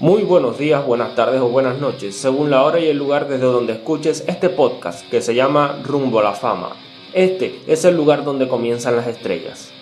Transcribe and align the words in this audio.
Muy 0.00 0.22
buenos 0.22 0.58
días, 0.58 0.84
buenas 0.84 1.14
tardes 1.14 1.40
o 1.40 1.48
buenas 1.48 1.78
noches, 1.78 2.16
según 2.16 2.50
la 2.50 2.64
hora 2.64 2.80
y 2.80 2.88
el 2.88 2.98
lugar 2.98 3.28
desde 3.28 3.44
donde 3.44 3.74
escuches 3.74 4.24
este 4.26 4.50
podcast 4.50 5.08
que 5.08 5.22
se 5.22 5.34
llama 5.34 5.78
Rumbo 5.84 6.20
a 6.20 6.22
la 6.22 6.32
Fama. 6.32 6.70
Este 7.14 7.60
es 7.66 7.84
el 7.84 7.96
lugar 7.96 8.24
donde 8.24 8.48
comienzan 8.48 8.96
las 8.96 9.06
estrellas. 9.06 9.72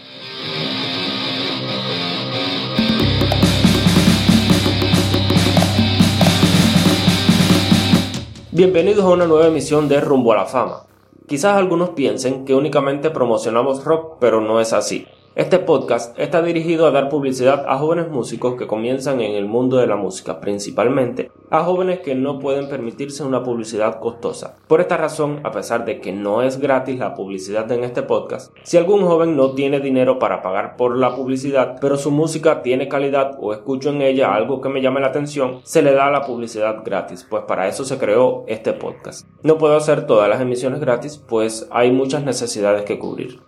Bienvenidos 8.58 9.04
a 9.04 9.10
una 9.10 9.24
nueva 9.24 9.46
emisión 9.46 9.88
de 9.88 10.00
Rumbo 10.00 10.32
a 10.32 10.36
la 10.38 10.44
Fama. 10.44 10.82
Quizás 11.28 11.54
algunos 11.54 11.90
piensen 11.90 12.44
que 12.44 12.56
únicamente 12.56 13.08
promocionamos 13.08 13.84
rock, 13.84 14.16
pero 14.18 14.40
no 14.40 14.60
es 14.60 14.72
así. 14.72 15.06
Este 15.38 15.60
podcast 15.60 16.18
está 16.18 16.42
dirigido 16.42 16.84
a 16.84 16.90
dar 16.90 17.08
publicidad 17.08 17.64
a 17.68 17.78
jóvenes 17.78 18.08
músicos 18.08 18.56
que 18.56 18.66
comienzan 18.66 19.20
en 19.20 19.36
el 19.36 19.46
mundo 19.46 19.76
de 19.76 19.86
la 19.86 19.94
música, 19.94 20.40
principalmente 20.40 21.30
a 21.48 21.62
jóvenes 21.62 22.00
que 22.00 22.16
no 22.16 22.40
pueden 22.40 22.68
permitirse 22.68 23.22
una 23.22 23.44
publicidad 23.44 24.00
costosa. 24.00 24.56
Por 24.66 24.80
esta 24.80 24.96
razón, 24.96 25.38
a 25.44 25.52
pesar 25.52 25.84
de 25.84 26.00
que 26.00 26.10
no 26.10 26.42
es 26.42 26.58
gratis 26.58 26.98
la 26.98 27.14
publicidad 27.14 27.70
en 27.70 27.84
este 27.84 28.02
podcast, 28.02 28.52
si 28.64 28.78
algún 28.78 29.02
joven 29.02 29.36
no 29.36 29.52
tiene 29.52 29.78
dinero 29.78 30.18
para 30.18 30.42
pagar 30.42 30.74
por 30.76 30.96
la 30.96 31.14
publicidad, 31.14 31.76
pero 31.80 31.96
su 31.96 32.10
música 32.10 32.60
tiene 32.60 32.88
calidad 32.88 33.38
o 33.40 33.52
escucho 33.52 33.90
en 33.90 34.02
ella 34.02 34.34
algo 34.34 34.60
que 34.60 34.70
me 34.70 34.82
llame 34.82 34.98
la 34.98 35.06
atención, 35.06 35.60
se 35.62 35.82
le 35.82 35.92
da 35.92 36.10
la 36.10 36.22
publicidad 36.22 36.82
gratis, 36.84 37.24
pues 37.30 37.44
para 37.44 37.68
eso 37.68 37.84
se 37.84 37.96
creó 37.96 38.42
este 38.48 38.72
podcast. 38.72 39.24
No 39.44 39.56
puedo 39.56 39.76
hacer 39.76 40.04
todas 40.04 40.28
las 40.28 40.40
emisiones 40.40 40.80
gratis, 40.80 41.16
pues 41.16 41.68
hay 41.70 41.92
muchas 41.92 42.24
necesidades 42.24 42.82
que 42.82 42.98
cubrir. 42.98 43.38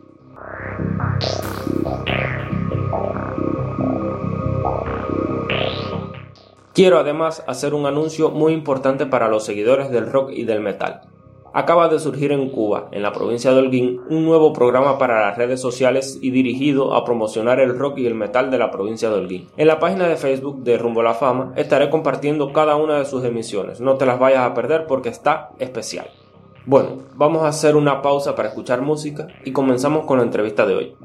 Quiero 6.81 6.99
además 6.99 7.45
hacer 7.47 7.75
un 7.75 7.85
anuncio 7.85 8.31
muy 8.31 8.55
importante 8.55 9.05
para 9.05 9.29
los 9.29 9.45
seguidores 9.45 9.91
del 9.91 10.11
rock 10.11 10.31
y 10.33 10.45
del 10.45 10.63
metal. 10.63 11.03
Acaba 11.53 11.89
de 11.89 11.99
surgir 11.99 12.33
en 12.33 12.49
Cuba, 12.49 12.89
en 12.91 13.03
la 13.03 13.13
provincia 13.13 13.53
de 13.53 13.59
Holguín, 13.59 14.01
un 14.09 14.25
nuevo 14.25 14.55
programa 14.55 14.97
para 14.97 15.27
las 15.27 15.37
redes 15.37 15.61
sociales 15.61 16.19
y 16.23 16.31
dirigido 16.31 16.95
a 16.95 17.05
promocionar 17.05 17.61
el 17.61 17.79
rock 17.79 17.99
y 17.99 18.07
el 18.07 18.15
metal 18.15 18.51
de 18.51 18.57
la 18.57 18.71
provincia 18.71 19.11
de 19.11 19.17
Holguín. 19.17 19.49
En 19.59 19.67
la 19.67 19.79
página 19.79 20.09
de 20.09 20.17
Facebook 20.17 20.63
de 20.63 20.79
Rumbo 20.79 21.03
a 21.03 21.05
la 21.05 21.13
Fama 21.13 21.53
estaré 21.55 21.91
compartiendo 21.91 22.51
cada 22.51 22.77
una 22.77 22.97
de 22.97 23.05
sus 23.05 23.25
emisiones. 23.25 23.83
No 23.83 23.97
te 23.97 24.07
las 24.07 24.19
vayas 24.19 24.51
a 24.51 24.55
perder 24.55 24.87
porque 24.87 25.11
está 25.11 25.51
especial. 25.59 26.07
Bueno, 26.65 26.97
vamos 27.15 27.43
a 27.43 27.49
hacer 27.49 27.77
una 27.77 28.01
pausa 28.01 28.35
para 28.35 28.49
escuchar 28.49 28.81
música 28.81 29.29
y 29.45 29.53
comenzamos 29.53 30.07
con 30.07 30.17
la 30.17 30.25
entrevista 30.25 30.65
de 30.65 30.75
hoy. 30.75 30.97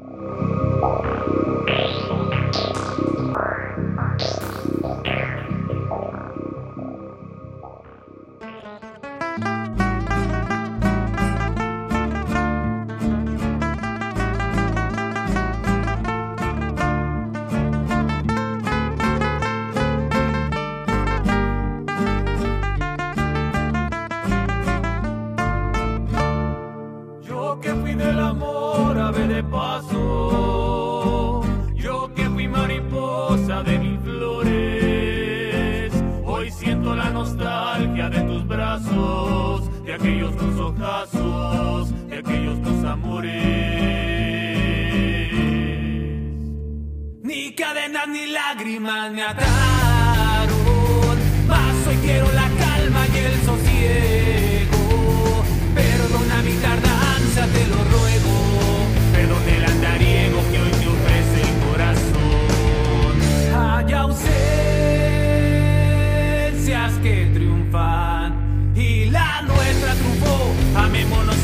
mismo 70.96 71.22
no 71.24 71.35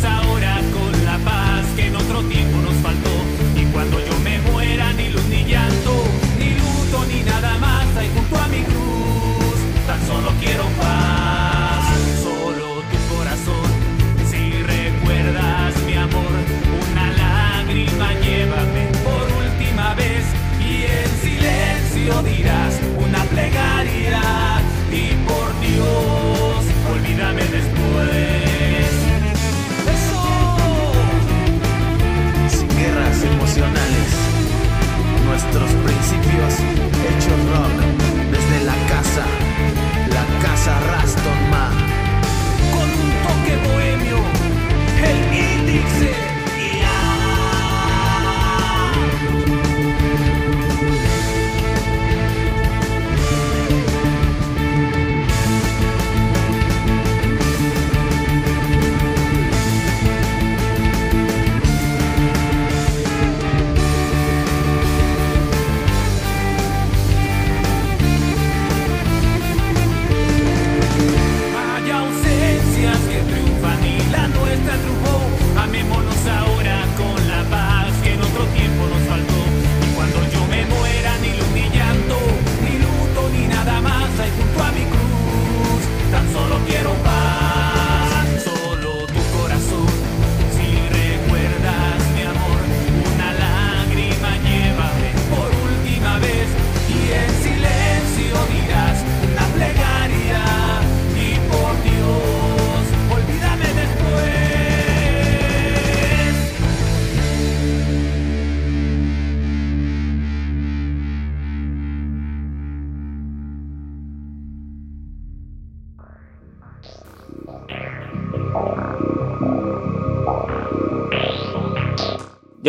el 45.05 45.19
índice. 45.35 46.22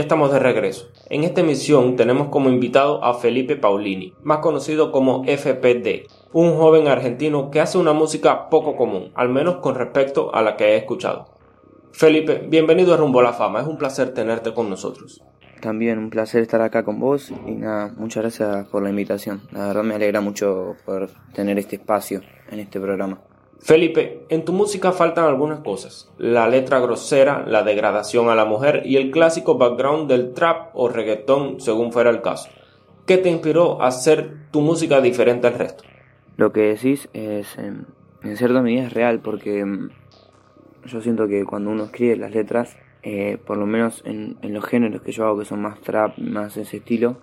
Estamos 0.01 0.31
de 0.31 0.39
regreso. 0.39 0.89
En 1.09 1.23
esta 1.23 1.41
emisión 1.41 1.95
tenemos 1.95 2.29
como 2.29 2.49
invitado 2.49 3.03
a 3.03 3.13
Felipe 3.13 3.55
Paulini, 3.55 4.15
más 4.23 4.39
conocido 4.39 4.91
como 4.91 5.23
FPD, 5.25 6.07
un 6.33 6.55
joven 6.57 6.87
argentino 6.87 7.51
que 7.51 7.61
hace 7.61 7.77
una 7.77 7.93
música 7.93 8.49
poco 8.49 8.75
común, 8.75 9.11
al 9.13 9.29
menos 9.29 9.57
con 9.57 9.75
respecto 9.75 10.33
a 10.33 10.41
la 10.41 10.57
que 10.57 10.69
he 10.69 10.77
escuchado. 10.77 11.25
Felipe, 11.91 12.43
bienvenido 12.49 12.93
a 12.93 12.97
Rumbo 12.97 13.19
a 13.19 13.23
la 13.23 13.33
Fama, 13.33 13.61
es 13.61 13.67
un 13.67 13.77
placer 13.77 14.15
tenerte 14.15 14.53
con 14.53 14.69
nosotros. 14.69 15.21
También 15.61 15.99
un 15.99 16.09
placer 16.09 16.41
estar 16.41 16.61
acá 16.61 16.83
con 16.83 16.99
vos 16.99 17.31
y 17.45 17.51
nada, 17.51 17.93
muchas 17.95 18.23
gracias 18.23 18.67
por 18.67 18.83
la 18.83 18.89
invitación. 18.89 19.43
La 19.51 19.67
verdad 19.67 19.83
me 19.83 19.95
alegra 19.95 20.19
mucho 20.19 20.75
poder 20.85 21.09
tener 21.33 21.57
este 21.59 21.75
espacio 21.75 22.21
en 22.49 22.59
este 22.59 22.79
programa. 22.79 23.21
Felipe, 23.63 24.25
en 24.27 24.43
tu 24.43 24.51
música 24.51 24.91
faltan 24.91 25.23
algunas 25.23 25.61
cosas. 25.61 26.11
La 26.17 26.49
letra 26.49 26.81
grosera, 26.81 27.45
la 27.47 27.63
degradación 27.63 28.27
a 28.27 28.35
la 28.35 28.43
mujer 28.43 28.81
y 28.83 28.97
el 28.97 29.09
clásico 29.09 29.57
background 29.57 30.09
del 30.09 30.33
trap 30.33 30.71
o 30.73 30.89
reggaetón 30.89 31.61
según 31.61 31.93
fuera 31.93 32.09
el 32.09 32.21
caso. 32.21 32.49
¿Qué 33.05 33.17
te 33.17 33.29
inspiró 33.29 33.81
a 33.81 33.87
hacer 33.87 34.49
tu 34.51 34.59
música 34.59 34.99
diferente 34.99 35.47
al 35.47 35.53
resto? 35.53 35.85
Lo 36.35 36.51
que 36.51 36.73
decís 36.73 37.07
es, 37.13 37.57
en, 37.57 37.87
cierta 38.35 38.61
medida 38.61 38.83
es 38.83 38.91
real 38.91 39.21
porque 39.21 39.63
mm, 39.63 39.91
yo 40.87 40.99
siento 40.99 41.29
que 41.29 41.45
cuando 41.45 41.69
uno 41.69 41.85
escribe 41.85 42.17
las 42.17 42.31
letras, 42.31 42.75
eh, 43.01 43.37
por 43.45 43.55
lo 43.55 43.65
menos 43.65 44.01
en, 44.03 44.35
los 44.41 44.65
géneros 44.65 45.01
que 45.03 45.13
yo 45.13 45.25
hago 45.25 45.39
que 45.39 45.45
son 45.45 45.61
más 45.61 45.79
trap, 45.79 46.17
más 46.17 46.57
ese 46.57 46.77
estilo, 46.77 47.15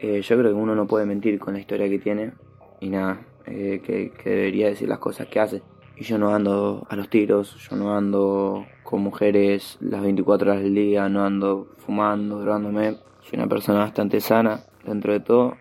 eh, 0.00 0.22
yo 0.22 0.36
creo 0.36 0.50
que 0.50 0.58
uno 0.58 0.74
no 0.74 0.88
puede 0.88 1.06
mentir 1.06 1.38
con 1.38 1.54
la 1.54 1.60
historia 1.60 1.88
que 1.88 2.00
tiene 2.00 2.32
y 2.80 2.88
nada, 2.88 3.20
eh, 3.46 3.80
que, 3.84 4.10
que 4.10 4.30
debería 4.30 4.66
decir 4.66 4.88
las 4.88 4.98
cosas 4.98 5.28
que 5.28 5.38
hace. 5.38 5.62
Y 5.96 6.04
yo 6.04 6.18
no 6.18 6.34
ando 6.34 6.86
a 6.88 6.96
los 6.96 7.08
tiros, 7.08 7.56
yo 7.68 7.76
no 7.76 7.96
ando 7.96 8.66
con 8.82 9.00
mujeres 9.00 9.78
las 9.80 10.02
24 10.02 10.50
horas 10.50 10.62
del 10.62 10.74
día, 10.74 11.08
no 11.08 11.24
ando 11.24 11.68
fumando, 11.78 12.40
drogándome. 12.40 12.98
Soy 13.22 13.38
una 13.38 13.46
persona 13.46 13.78
bastante 13.80 14.20
sana 14.20 14.60
dentro 14.84 15.12
de 15.12 15.20
todo. 15.20 15.56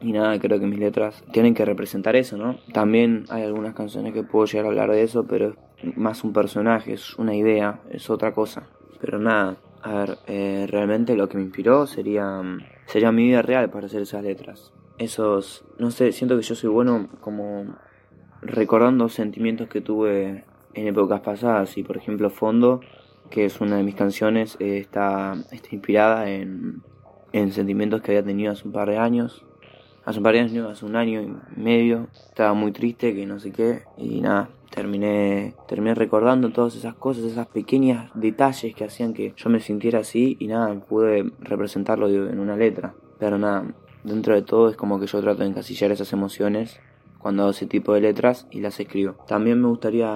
Y 0.00 0.12
nada, 0.12 0.38
creo 0.38 0.60
que 0.60 0.66
mis 0.66 0.78
letras 0.78 1.24
tienen 1.32 1.54
que 1.54 1.64
representar 1.64 2.16
eso, 2.16 2.36
¿no? 2.36 2.58
También 2.72 3.24
hay 3.30 3.44
algunas 3.44 3.74
canciones 3.74 4.12
que 4.12 4.22
puedo 4.22 4.44
llegar 4.44 4.66
a 4.66 4.68
hablar 4.68 4.90
de 4.90 5.02
eso, 5.02 5.26
pero 5.26 5.56
es 5.78 5.96
más 5.96 6.22
un 6.22 6.34
personaje, 6.34 6.92
es 6.92 7.18
una 7.18 7.34
idea, 7.34 7.80
es 7.90 8.10
otra 8.10 8.32
cosa. 8.32 8.68
Pero 9.00 9.18
nada, 9.18 9.56
a 9.82 9.94
ver, 9.94 10.18
eh, 10.26 10.66
realmente 10.68 11.16
lo 11.16 11.28
que 11.28 11.38
me 11.38 11.44
inspiró 11.44 11.86
sería, 11.86 12.42
sería 12.86 13.10
mi 13.10 13.24
vida 13.26 13.40
real 13.40 13.70
para 13.70 13.86
hacer 13.86 14.02
esas 14.02 14.22
letras. 14.22 14.72
Esos, 14.98 15.64
no 15.78 15.90
sé, 15.90 16.12
siento 16.12 16.36
que 16.36 16.42
yo 16.42 16.54
soy 16.54 16.70
bueno 16.70 17.08
como 17.20 17.76
recordando 18.46 19.08
sentimientos 19.08 19.68
que 19.68 19.80
tuve 19.80 20.44
en 20.74 20.86
épocas 20.86 21.20
pasadas 21.20 21.76
y 21.78 21.82
por 21.82 21.96
ejemplo 21.96 22.30
Fondo, 22.30 22.80
que 23.30 23.44
es 23.44 23.60
una 23.60 23.76
de 23.76 23.82
mis 23.82 23.94
canciones, 23.94 24.56
eh, 24.60 24.78
está, 24.78 25.34
está 25.50 25.68
inspirada 25.72 26.30
en, 26.30 26.82
en 27.32 27.52
sentimientos 27.52 28.02
que 28.02 28.12
había 28.12 28.24
tenido 28.24 28.52
hace 28.52 28.66
un 28.66 28.72
par 28.72 28.88
de 28.88 28.98
años. 28.98 29.44
Hace 30.04 30.18
un 30.18 30.22
par 30.22 30.34
de 30.34 30.40
años, 30.40 30.70
hace 30.70 30.86
un 30.86 30.94
año 30.94 31.20
y 31.20 31.60
medio, 31.60 32.06
estaba 32.12 32.54
muy 32.54 32.70
triste, 32.70 33.12
que 33.12 33.26
no 33.26 33.40
sé 33.40 33.50
qué, 33.50 33.82
y 33.98 34.20
nada, 34.20 34.48
terminé, 34.70 35.54
terminé 35.66 35.96
recordando 35.96 36.50
todas 36.50 36.76
esas 36.76 36.94
cosas, 36.94 37.24
esas 37.24 37.48
pequeñas 37.48 38.12
detalles 38.14 38.72
que 38.72 38.84
hacían 38.84 39.14
que 39.14 39.34
yo 39.36 39.50
me 39.50 39.58
sintiera 39.58 39.98
así, 39.98 40.36
y 40.38 40.46
nada, 40.46 40.72
pude 40.78 41.32
representarlo 41.40 42.08
en 42.08 42.38
una 42.38 42.56
letra. 42.56 42.94
Pero 43.18 43.36
nada, 43.36 43.64
dentro 44.04 44.34
de 44.34 44.42
todo 44.42 44.68
es 44.68 44.76
como 44.76 45.00
que 45.00 45.08
yo 45.08 45.20
trato 45.20 45.42
de 45.42 45.48
encasillar 45.48 45.90
esas 45.90 46.12
emociones 46.12 46.78
cuando 47.26 47.42
hago 47.42 47.50
ese 47.50 47.66
tipo 47.66 47.92
de 47.92 48.00
letras 48.00 48.46
y 48.52 48.60
las 48.60 48.78
escribo. 48.78 49.14
También 49.26 49.60
me 49.60 49.66
gustaría 49.66 50.06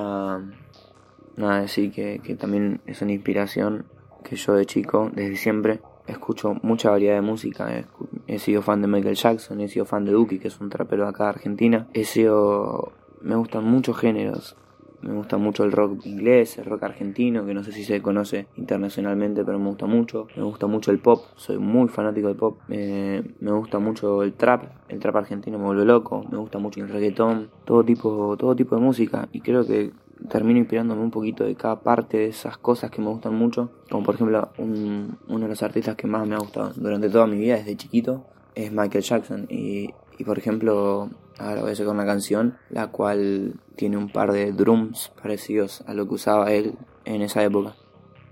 nada, 1.37 1.61
decir 1.61 1.91
que, 1.91 2.21
que 2.23 2.37
también 2.37 2.83
es 2.87 3.03
una 3.03 3.11
inspiración 3.11 3.85
que 4.23 4.37
yo 4.37 4.55
de 4.55 4.65
chico, 4.65 5.11
desde 5.13 5.35
siempre, 5.35 5.81
escucho 6.07 6.55
mucha 6.63 6.89
variedad 6.89 7.17
de 7.17 7.23
música. 7.23 7.85
He, 8.29 8.39
sido 8.39 8.63
fan 8.63 8.81
de 8.81 8.87
Michael 8.87 9.17
Jackson, 9.17 9.61
he 9.61 9.67
sido 9.67 9.87
fan 9.87 10.05
de 10.05 10.13
Duki, 10.13 10.39
que 10.39 10.47
es 10.47 10.61
un 10.61 10.71
trapero 10.71 11.03
de 11.03 11.09
acá 11.09 11.25
de 11.25 11.31
Argentina. 11.31 11.89
He 11.95 12.05
sido. 12.05 12.93
Me 13.21 13.35
gustan 13.35 13.65
muchos 13.65 13.99
géneros. 13.99 14.57
Me 15.03 15.15
gusta 15.15 15.39
mucho 15.39 15.65
el 15.65 15.73
rock 15.73 16.05
inglés, 16.07 16.59
el 16.59 16.67
rock 16.67 16.85
argentino, 16.85 17.47
que 17.47 17.55
no 17.55 17.65
sé 17.65 17.73
si 17.73 17.85
se 17.85 18.03
conoce 18.03 18.47
internacionalmente, 18.57 19.45
pero 19.45 19.59
me 19.59 19.69
gusta 19.69 19.87
mucho. 19.87 20.27
Me 20.37 20.43
gusta 20.43 20.67
mucho 20.67 20.91
el 20.91 20.99
pop, 20.99 21.25
soy 21.37 21.59
muy 21.59 21.89
fanático 21.89 22.29
del 22.29 22.37
pop. 22.37 22.59
me 22.69 23.53
gusta 23.53 23.79
mucho 23.79 24.23
el 24.23 24.35
trap, 24.35 24.65
el 24.89 24.99
trap 24.99 25.17
argentino 25.17 25.59
me 25.59 25.65
vuelve 25.65 25.85
loco. 25.85 26.25
Me 26.31 26.39
gusta 26.39 26.59
mucho 26.59 26.81
el 26.81 26.89
reggaetón, 26.89 27.51
todo 27.65 27.85
tipo, 27.85 28.37
todo 28.39 28.55
tipo 28.55 28.75
de 28.75 28.83
música. 28.83 29.29
Y 29.33 29.41
creo 29.41 29.67
que 29.67 29.93
termino 30.29 30.59
inspirándome 30.59 31.03
un 31.03 31.11
poquito 31.11 31.45
de 31.45 31.55
cada 31.55 31.81
parte 31.81 32.19
de 32.19 32.27
esas 32.27 32.59
cosas 32.59 32.91
que 32.91 33.01
me 33.01 33.09
gustan 33.09 33.35
mucho. 33.35 33.71
Como 33.91 34.05
por 34.05 34.15
ejemplo, 34.17 34.51
uno 34.59 35.17
de 35.39 35.49
los 35.49 35.63
artistas 35.63 35.97
que 35.97 36.07
más 36.07 36.27
me 36.27 36.35
ha 36.35 36.39
gustado 36.39 36.73
durante 36.77 37.09
toda 37.09 37.27
mi 37.27 37.39
vida, 37.39 37.57
desde 37.57 37.77
chiquito, 37.77 38.25
es 38.55 38.71
Michael 38.73 39.05
Jackson. 39.05 39.47
Y, 39.49 39.91
y 40.21 40.25
por 40.25 40.39
ejemplo, 40.39 41.11
Ahora 41.41 41.63
voy 41.63 41.71
a 41.71 41.75
sacar 41.75 41.95
una 41.95 42.05
canción 42.05 42.59
la 42.69 42.89
cual 42.89 43.55
tiene 43.75 43.97
un 43.97 44.11
par 44.11 44.31
de 44.31 44.53
drums 44.53 45.11
parecidos 45.23 45.83
a 45.87 45.95
lo 45.95 46.07
que 46.07 46.15
usaba 46.15 46.53
él 46.53 46.75
en 47.07 47.23
esa 47.23 47.43
época. 47.43 47.77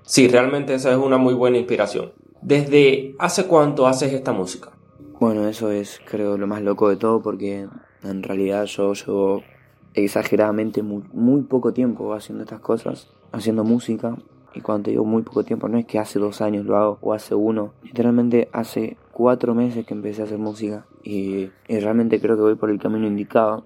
Sí, 0.02 0.29
realmente 0.29 0.75
esa 0.75 0.90
es 0.90 0.99
una 0.99 1.17
muy 1.17 1.32
buena 1.32 1.56
inspiración. 1.56 2.12
¿Desde 2.43 3.14
hace 3.19 3.46
cuánto 3.46 3.87
haces 3.87 4.12
esta 4.12 4.32
música? 4.32 4.73
Bueno, 5.19 5.49
eso 5.49 5.70
es 5.70 6.02
creo 6.05 6.37
lo 6.37 6.46
más 6.46 6.61
loco 6.61 6.90
de 6.90 6.96
todo 6.96 7.23
porque 7.23 7.67
en 8.02 8.23
realidad 8.23 8.67
yo 8.67 8.93
llevo 8.93 9.43
exageradamente 9.94 10.82
muy, 10.82 11.02
muy 11.14 11.41
poco 11.41 11.73
tiempo 11.73 12.12
haciendo 12.12 12.44
estas 12.44 12.61
cosas, 12.61 13.08
haciendo 13.32 13.64
música. 13.64 14.19
Y 14.55 14.61
cuando 14.61 14.84
te 14.84 14.91
digo 14.91 15.06
muy 15.06 15.23
poco 15.23 15.44
tiempo, 15.44 15.67
no 15.69 15.79
es 15.79 15.87
que 15.87 15.99
hace 15.99 16.19
dos 16.19 16.43
años 16.43 16.67
lo 16.67 16.76
hago 16.76 16.99
o 17.00 17.14
hace 17.14 17.34
uno. 17.34 17.73
Literalmente 17.82 18.50
hace 18.52 18.99
cuatro 19.19 19.53
meses 19.53 19.85
que 19.85 19.94
empecé 19.94 20.23
a 20.23 20.26
hacer 20.26 20.38
música 20.38 20.87
y, 21.03 21.50
realmente 21.69 22.20
creo 22.20 22.37
que 22.37 22.43
voy 22.43 22.55
por 22.55 22.70
el 22.70 22.79
camino 22.79 23.09
indicado. 23.09 23.65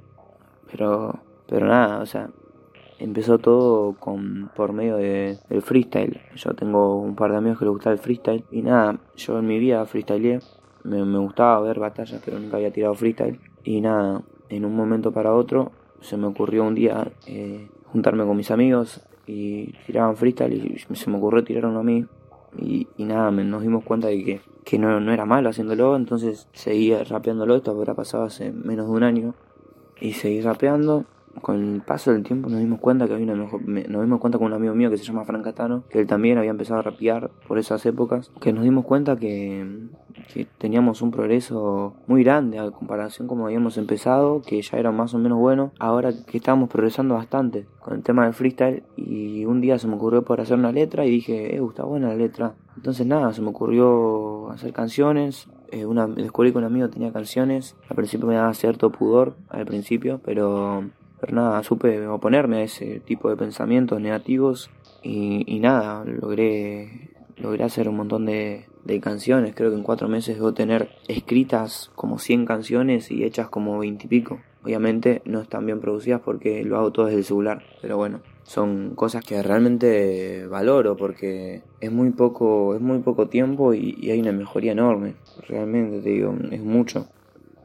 Pero, 0.70 1.20
pero 1.46 1.66
nada, 1.66 2.00
o 2.00 2.06
sea, 2.06 2.30
empezó 2.98 3.36
todo 3.36 3.94
con 4.00 4.50
por 4.56 4.72
medio 4.72 4.96
de, 4.96 5.36
del 5.50 5.60
freestyle. 5.60 6.22
Yo 6.34 6.54
tengo 6.54 6.96
un 6.96 7.14
par 7.14 7.32
de 7.32 7.36
amigos 7.36 7.58
que 7.58 7.66
les 7.66 7.74
gusta 7.74 7.92
el 7.92 7.98
freestyle 7.98 8.44
y 8.50 8.62
nada, 8.62 8.98
yo 9.14 9.38
en 9.38 9.46
mi 9.46 9.58
vida 9.58 9.84
freestyleé. 9.84 10.40
Me, 10.84 11.04
me 11.04 11.18
gustaba 11.18 11.60
ver 11.60 11.78
batallas, 11.78 12.22
pero 12.24 12.38
nunca 12.38 12.56
había 12.56 12.72
tirado 12.72 12.94
freestyle. 12.94 13.38
Y 13.62 13.82
nada, 13.82 14.22
en 14.48 14.64
un 14.64 14.74
momento 14.74 15.12
para 15.12 15.34
otro 15.34 15.70
se 16.00 16.16
me 16.16 16.28
ocurrió 16.28 16.64
un 16.64 16.74
día 16.74 17.12
eh, 17.26 17.68
juntarme 17.92 18.24
con 18.24 18.38
mis 18.38 18.50
amigos 18.50 19.02
y 19.26 19.74
tiraban 19.84 20.16
freestyle 20.16 20.54
y 20.54 20.96
se 20.96 21.10
me 21.10 21.18
ocurrió 21.18 21.44
tirar 21.44 21.66
uno 21.66 21.80
a 21.80 21.84
mí. 21.84 22.06
Y, 22.58 22.88
y 22.96 23.04
nada, 23.04 23.30
nos 23.30 23.62
dimos 23.62 23.84
cuenta 23.84 24.08
de 24.08 24.24
que 24.24 24.40
que 24.64 24.78
no, 24.78 25.00
no 25.00 25.12
era 25.12 25.24
malo 25.24 25.50
haciéndolo, 25.50 25.96
entonces 25.96 26.48
seguía 26.52 27.02
rapeándolo, 27.04 27.56
esto 27.56 27.72
habrá 27.72 27.94
pasado 27.94 28.24
hace 28.24 28.52
menos 28.52 28.86
de 28.86 28.92
un 28.92 29.02
año, 29.02 29.34
y 30.00 30.12
seguí 30.12 30.40
rapeando. 30.40 31.04
Con 31.40 31.76
el 31.76 31.80
paso 31.80 32.12
del 32.12 32.24
tiempo 32.24 32.50
nos 32.50 32.60
dimos 32.60 32.78
cuenta 32.78 33.06
que 33.06 33.14
había 33.14 33.24
una 33.24 33.34
mejor, 33.34 33.66
nos 33.66 34.02
dimos 34.02 34.20
cuenta 34.20 34.36
con 34.36 34.48
un 34.48 34.52
amigo 34.52 34.74
mío 34.74 34.90
que 34.90 34.98
se 34.98 35.04
llama 35.04 35.24
Frank 35.24 35.42
Catano, 35.42 35.82
que 35.88 36.00
él 36.00 36.06
también 36.06 36.36
había 36.36 36.50
empezado 36.50 36.80
a 36.80 36.82
rapear 36.82 37.30
por 37.48 37.58
esas 37.58 37.86
épocas, 37.86 38.30
que 38.38 38.52
nos 38.52 38.64
dimos 38.64 38.84
cuenta 38.84 39.16
que, 39.16 39.88
que 40.32 40.46
teníamos 40.58 41.02
un 41.02 41.10
progreso 41.10 41.94
muy 42.06 42.24
grande 42.24 42.58
a 42.58 42.70
comparación 42.70 43.28
como 43.28 43.46
habíamos 43.46 43.76
empezado, 43.78 44.42
que 44.42 44.60
ya 44.60 44.78
era 44.78 44.92
más 44.92 45.14
o 45.14 45.18
menos 45.18 45.38
bueno, 45.38 45.72
ahora 45.78 46.12
que 46.12 46.38
estábamos 46.38 46.68
progresando 46.68 47.14
bastante 47.14 47.66
con 47.80 47.94
el 47.94 48.02
tema 48.02 48.24
del 48.24 48.34
freestyle 48.34 48.82
y 48.96 49.44
un 49.44 49.60
día 49.60 49.78
se 49.78 49.88
me 49.88 49.94
ocurrió 49.94 50.22
por 50.22 50.40
hacer 50.40 50.58
una 50.58 50.72
letra 50.72 51.04
y 51.04 51.10
dije, 51.10 51.56
eh, 51.56 51.60
está 51.68 51.84
buena 51.84 52.08
la 52.08 52.16
letra. 52.16 52.54
Entonces 52.76 53.06
nada, 53.06 53.32
se 53.32 53.42
me 53.42 53.48
ocurrió 53.48 54.50
hacer 54.50 54.72
canciones. 54.72 55.48
Eh, 55.70 55.86
una, 55.86 56.06
descubrí 56.06 56.52
que 56.52 56.58
un 56.58 56.64
amigo 56.64 56.88
tenía 56.88 57.12
canciones. 57.12 57.76
Al 57.88 57.96
principio 57.96 58.26
me 58.26 58.34
daba 58.34 58.52
cierto 58.54 58.90
pudor, 58.90 59.34
al 59.48 59.66
principio, 59.66 60.20
pero, 60.24 60.84
nada, 61.30 61.62
supe 61.62 62.06
oponerme 62.06 62.58
a 62.58 62.62
ese 62.62 63.00
tipo 63.00 63.28
de 63.30 63.36
pensamientos 63.36 64.00
negativos 64.00 64.70
y 65.04 65.58
nada, 65.58 66.04
logré, 66.04 67.11
logré 67.36 67.64
hacer 67.64 67.88
un 67.88 67.96
montón 67.96 68.26
de, 68.26 68.66
de 68.84 69.00
canciones. 69.00 69.54
Creo 69.54 69.70
que 69.70 69.76
en 69.76 69.82
cuatro 69.82 70.08
meses 70.08 70.36
debo 70.36 70.54
tener 70.54 70.90
escritas 71.08 71.90
como 71.94 72.18
100 72.18 72.46
canciones 72.46 73.10
y 73.10 73.24
hechas 73.24 73.48
como 73.48 73.78
20 73.78 74.06
y 74.06 74.08
pico. 74.08 74.40
Obviamente 74.64 75.22
no 75.24 75.40
están 75.40 75.66
bien 75.66 75.80
producidas 75.80 76.20
porque 76.20 76.64
lo 76.64 76.78
hago 76.78 76.92
todo 76.92 77.06
desde 77.06 77.18
el 77.18 77.24
celular, 77.24 77.64
pero 77.80 77.96
bueno, 77.96 78.20
son 78.44 78.94
cosas 78.94 79.24
que 79.24 79.42
realmente 79.42 80.46
valoro 80.46 80.96
porque 80.96 81.62
es 81.80 81.90
muy 81.90 82.10
poco, 82.10 82.76
es 82.76 82.80
muy 82.80 83.00
poco 83.00 83.28
tiempo 83.28 83.74
y, 83.74 84.10
hay 84.10 84.20
una 84.20 84.32
mejoría 84.32 84.72
enorme. 84.72 85.14
Realmente 85.48 86.00
te 86.00 86.10
digo, 86.10 86.34
es 86.50 86.62
mucho 86.62 87.08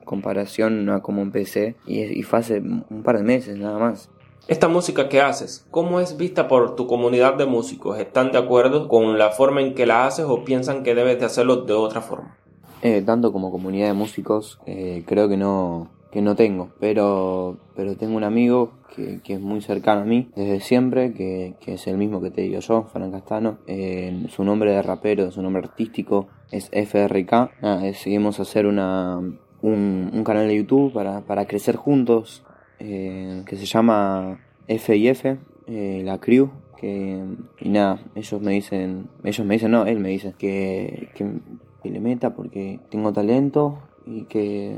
comparación 0.06 0.90
a 0.90 1.02
como 1.02 1.22
empecé 1.22 1.76
y, 1.86 2.00
y 2.02 2.24
fue 2.24 2.40
hace 2.40 2.60
un 2.62 3.04
par 3.04 3.18
de 3.18 3.24
meses 3.24 3.58
nada 3.60 3.78
más. 3.78 4.10
Esta 4.48 4.70
música 4.70 5.10
que 5.10 5.20
haces, 5.20 5.68
¿cómo 5.72 6.00
es 6.00 6.16
vista 6.16 6.48
por 6.48 6.78
tu 6.78 6.88
comunidad 6.88 7.36
de 7.36 7.46
músicos? 7.46 8.00
¿Están 8.00 8.32
de 8.32 8.38
acuerdo 8.38 8.88
con 8.88 9.18
la 9.18 9.32
forma 9.32 9.62
en 9.62 9.76
que 9.76 9.86
la 9.86 10.06
haces 10.06 10.26
o 10.26 10.46
piensan 10.46 10.84
que 10.84 10.96
debes 10.96 11.20
de 11.20 11.26
hacerlo 11.26 11.64
de 11.64 11.74
otra 11.74 12.00
forma? 12.00 12.38
Eh, 12.82 13.02
tanto 13.06 13.34
como 13.34 13.52
comunidad 13.52 13.88
de 13.88 13.94
músicos, 13.94 14.62
eh, 14.66 15.04
creo 15.06 15.28
que 15.28 15.36
no, 15.36 15.90
que 16.14 16.22
no 16.22 16.38
tengo, 16.38 16.70
pero, 16.80 17.58
pero 17.76 17.98
tengo 17.98 18.16
un 18.16 18.24
amigo 18.24 18.72
que, 18.96 19.20
que, 19.22 19.34
es 19.34 19.42
muy 19.42 19.60
cercano 19.60 20.04
a 20.04 20.06
mí 20.06 20.30
desde 20.34 20.62
siempre, 20.62 21.14
que, 21.14 21.56
que 21.60 21.74
es 21.74 21.86
el 21.88 21.98
mismo 21.98 22.22
que 22.22 22.32
te 22.32 22.44
digo 22.44 22.62
yo, 22.62 22.84
Fran 22.84 23.12
Castano. 23.12 23.58
Eh, 23.68 24.28
su 24.30 24.46
nombre 24.46 24.72
de 24.72 24.82
rapero, 24.82 25.30
su 25.30 25.42
nombre 25.42 25.64
artístico 25.64 26.28
es 26.52 26.70
FRK. 26.72 27.52
Nada, 27.62 27.82
decidimos 27.82 28.40
hacer 28.40 28.66
una, 28.66 29.18
un, 29.18 30.10
un, 30.14 30.24
canal 30.24 30.48
de 30.48 30.56
YouTube 30.56 30.94
para, 30.94 31.20
para 31.22 31.48
crecer 31.48 31.76
juntos, 31.76 32.46
eh, 32.80 33.44
que 33.46 33.56
se 33.56 33.66
llama 33.66 34.40
FIF, 34.68 35.26
eh, 35.68 36.02
la 36.04 36.20
crew. 36.20 36.50
Que, 36.78 37.24
y 37.60 37.70
nada, 37.70 38.00
ellos 38.14 38.40
me 38.40 38.52
dicen, 38.52 39.08
ellos 39.24 39.46
me 39.48 39.56
dicen, 39.56 39.72
no, 39.72 39.86
él 39.88 40.00
me 40.00 40.10
dice 40.10 40.36
que, 40.38 41.10
que, 41.16 41.26
que 41.82 41.90
le 41.90 42.00
meta 42.00 42.36
porque 42.36 42.80
tengo 42.92 43.12
talento 43.12 43.80
y 44.06 44.26
que 44.26 44.78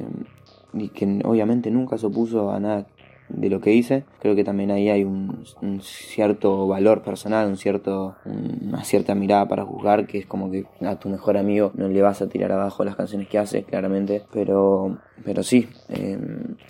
y 0.73 0.89
que 0.89 1.21
obviamente 1.23 1.71
nunca 1.71 1.97
se 1.97 2.07
opuso 2.07 2.51
a 2.51 2.59
nada 2.59 2.87
de 3.29 3.49
lo 3.49 3.61
que 3.61 3.73
hice. 3.73 4.03
Creo 4.19 4.35
que 4.35 4.43
también 4.43 4.71
ahí 4.71 4.89
hay 4.89 5.03
un, 5.03 5.45
cierto 5.81 6.67
valor 6.67 7.01
personal, 7.01 7.47
un 7.47 7.57
cierto, 7.57 8.15
una 8.25 8.83
cierta 8.83 9.15
mirada 9.15 9.47
para 9.47 9.65
juzgar, 9.65 10.07
que 10.07 10.19
es 10.19 10.25
como 10.25 10.51
que 10.51 10.65
a 10.81 10.95
tu 10.97 11.09
mejor 11.09 11.37
amigo 11.37 11.71
no 11.75 11.87
le 11.87 12.01
vas 12.01 12.21
a 12.21 12.27
tirar 12.27 12.51
abajo 12.51 12.83
las 12.83 12.95
canciones 12.95 13.27
que 13.27 13.37
hace, 13.37 13.63
claramente, 13.63 14.23
pero, 14.31 14.97
pero 15.23 15.43
sí. 15.43 15.69
Eh, 15.89 16.19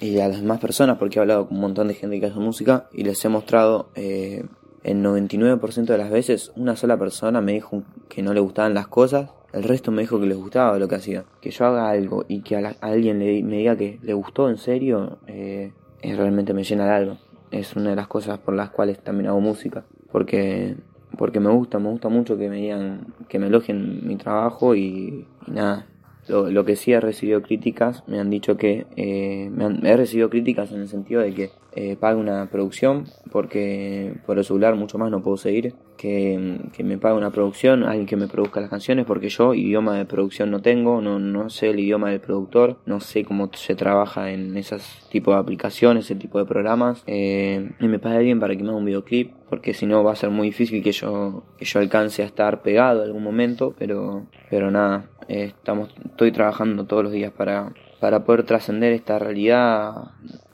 y 0.02 0.20
a 0.20 0.28
las 0.28 0.42
demás 0.42 0.60
personas, 0.60 0.98
porque 0.98 1.20
he 1.20 1.22
hablado 1.22 1.48
con 1.48 1.58
un 1.58 1.62
montón 1.62 1.88
de 1.88 1.94
gente 1.94 2.20
que 2.20 2.28
hace 2.28 2.40
música 2.40 2.88
y 2.94 3.04
les 3.04 3.24
he 3.24 3.30
mostrado... 3.30 3.90
Eh, 3.96 4.46
el 4.82 5.04
99% 5.04 5.88
de 5.88 5.98
las 5.98 6.10
veces 6.10 6.54
una 6.56 6.78
sola 6.78 6.96
persona 6.96 7.42
me 7.42 7.52
dijo 7.52 7.84
que 8.08 8.22
no 8.22 8.34
le 8.34 8.40
gustaban 8.40 8.74
las 8.74 8.88
cosas 8.88 9.30
el 9.52 9.64
resto 9.64 9.92
me 9.92 10.04
dijo 10.04 10.20
que 10.20 10.28
les 10.28 10.38
gustaba 10.38 10.78
lo 10.78 10.88
que 10.88 10.96
hacía. 10.96 11.26
Que 11.42 11.52
yo 11.52 11.66
haga 11.66 11.90
algo 11.90 12.26
y 12.28 12.42
que 12.42 12.56
a, 12.56 12.62
la, 12.62 12.76
alguien 12.82 13.20
le, 13.20 13.42
me 13.44 13.58
diga 13.58 13.76
que 13.76 14.00
le 14.02 14.14
gustó 14.14 14.50
en 14.50 14.58
serio, 14.58 15.18
eh, 15.28 15.74
realmente 16.04 16.54
me 16.54 16.64
llena 16.64 16.86
de 16.86 16.92
algo. 16.92 17.18
Es 17.52 17.76
una 17.76 17.92
de 17.92 17.96
las 17.96 18.08
cosas 18.08 18.40
por 18.40 18.54
las 18.54 18.70
cuales 18.70 19.00
también 19.00 19.30
hago 19.30 19.42
música. 19.42 19.84
Porque, 20.12 20.76
porque 21.18 21.40
me 21.40 21.50
gusta, 21.50 21.80
me 21.80 21.90
gusta 21.90 22.10
mucho 22.10 22.38
que 22.38 22.50
me 22.50 22.58
digan, 22.58 23.14
que 23.28 23.40
me 23.40 23.48
elogien 23.48 24.08
mi 24.08 24.16
trabajo 24.16 24.76
y 24.76 25.26
nada. 25.48 25.86
Lo, 26.30 26.50
lo, 26.50 26.66
que 26.66 26.76
sí 26.76 26.94
he 26.94 27.00
recibido 27.00 27.42
críticas, 27.42 28.04
me 28.08 28.20
han 28.20 28.30
dicho 28.30 28.58
que 28.58 28.86
eh, 28.96 29.50
me 29.52 29.66
han, 29.66 29.86
he 29.86 29.98
recibido 29.98 30.30
críticas 30.30 30.72
en 30.72 30.82
el 30.82 30.88
sentido 30.88 31.22
de 31.22 31.34
que 31.34 31.50
eh, 31.76 31.96
pague 32.00 32.20
una 32.20 32.48
producción 32.48 33.06
porque 33.32 34.16
por 34.26 34.40
el 34.40 34.44
celular 34.44 34.76
mucho 34.76 34.98
más 34.98 35.12
no 35.12 35.22
puedo 35.22 35.38
seguir 35.38 35.76
que, 35.98 36.60
que, 36.74 36.84
me 36.84 36.98
pague 36.98 37.16
una 37.16 37.30
producción 37.30 37.84
alguien 37.84 38.08
que 38.08 38.16
me 38.16 38.28
produzca 38.28 38.60
las 38.60 38.72
canciones 38.72 39.06
porque 39.06 39.30
yo 39.30 39.54
idioma 39.54 39.96
de 39.96 40.06
producción 40.06 40.50
no 40.50 40.64
tengo 40.64 41.00
no, 41.00 41.20
no 41.20 41.52
sé 41.52 41.70
el 41.70 41.80
idioma 41.80 42.10
del 42.10 42.22
productor 42.22 42.80
no 42.88 43.00
sé 43.00 43.24
cómo 43.24 43.52
se 43.54 43.76
trabaja 43.76 44.32
en 44.32 44.58
esos 44.58 45.08
tipos 45.12 45.36
de 45.36 45.42
aplicaciones 45.42 46.06
ese 46.06 46.16
tipo 46.16 46.40
de 46.40 46.46
programas 46.46 47.04
eh, 47.06 47.72
y 47.80 47.88
me 47.88 48.00
pague 48.00 48.18
alguien 48.18 48.40
para 48.40 48.56
que 48.56 48.64
me 48.64 48.70
haga 48.70 48.78
un 48.78 48.86
videoclip 48.86 49.32
porque 49.48 49.76
si 49.76 49.86
no 49.86 50.04
va 50.04 50.14
a 50.14 50.16
ser 50.16 50.32
muy 50.32 50.48
difícil 50.48 50.82
que 50.82 50.92
yo 50.92 51.44
que 51.58 51.66
yo 51.66 51.80
alcance 51.80 52.24
a 52.24 52.26
estar 52.26 52.64
pegado 52.64 53.04
en 53.04 53.10
algún 53.10 53.24
momento 53.24 53.76
pero 53.78 54.26
pero 54.50 54.72
nada 54.72 55.08
estamos 55.30 55.90
estoy 56.06 56.32
trabajando 56.32 56.86
todos 56.86 57.04
los 57.04 57.14
días 57.14 57.32
para 57.32 57.72
para 58.00 58.24
poder 58.24 58.44
trascender 58.44 58.94
esta 58.94 59.20
realidad 59.20 59.94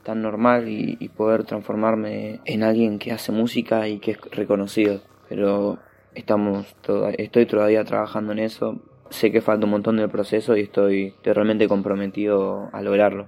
tan 0.03 0.21
normal 0.21 0.67
y, 0.67 1.09
poder 1.09 1.43
transformarme 1.45 2.41
en 2.45 2.63
alguien 2.63 2.99
que 2.99 3.11
hace 3.11 3.31
música 3.31 3.87
y 3.87 3.99
que 3.99 4.11
es 4.11 4.21
reconocido. 4.31 5.01
Pero 5.29 5.79
estamos 6.13 6.75
todo, 6.81 7.09
estoy 7.17 7.45
todavía 7.45 7.83
trabajando 7.83 8.33
en 8.33 8.39
eso. 8.39 8.79
Sé 9.09 9.31
que 9.31 9.41
falta 9.41 9.65
un 9.65 9.71
montón 9.71 9.97
del 9.97 10.09
proceso 10.09 10.57
y 10.57 10.61
estoy, 10.61 11.07
estoy 11.07 11.33
realmente 11.33 11.67
comprometido 11.67 12.69
a 12.71 12.81
lograrlo. 12.81 13.27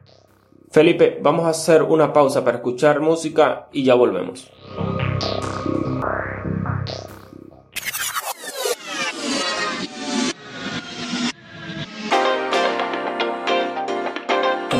Felipe, 0.69 1.19
vamos 1.21 1.45
a 1.45 1.49
hacer 1.49 1.81
una 1.83 2.11
pausa 2.13 2.43
para 2.43 2.57
escuchar 2.57 2.99
música 2.99 3.67
y 3.71 3.83
ya 3.83 3.95
volvemos. 3.95 4.51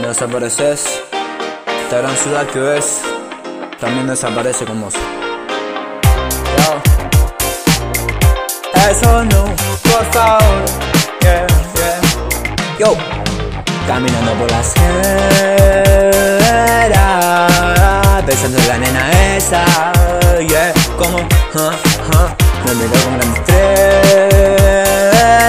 Desapareces, 0.08 0.86
esta 1.84 1.98
gran 1.98 2.16
ciudad 2.16 2.48
que 2.48 2.60
ves 2.60 3.02
también 3.80 4.08
desaparece 4.08 4.64
con 4.66 4.80
vos. 4.82 4.94
Yo. 6.58 6.82
Eso 8.90 9.26
no, 9.26 9.46
por. 9.84 10.38
Yeah, 11.22 11.46
yeah. 11.76 12.00
Yo, 12.80 12.96
caminando 13.86 14.34
por 14.36 14.50
la 14.50 14.60
acera, 14.60 14.88
pensando 18.26 18.58
en 18.60 18.68
la 18.68 18.78
nena 18.78 19.36
esa. 19.36 19.66
Yeah, 20.48 20.74
como, 20.98 21.18
huh, 21.18 21.74
huh. 22.08 22.30
me 22.66 22.74
miró 22.76 22.98
con 23.04 23.14
gran 23.18 23.34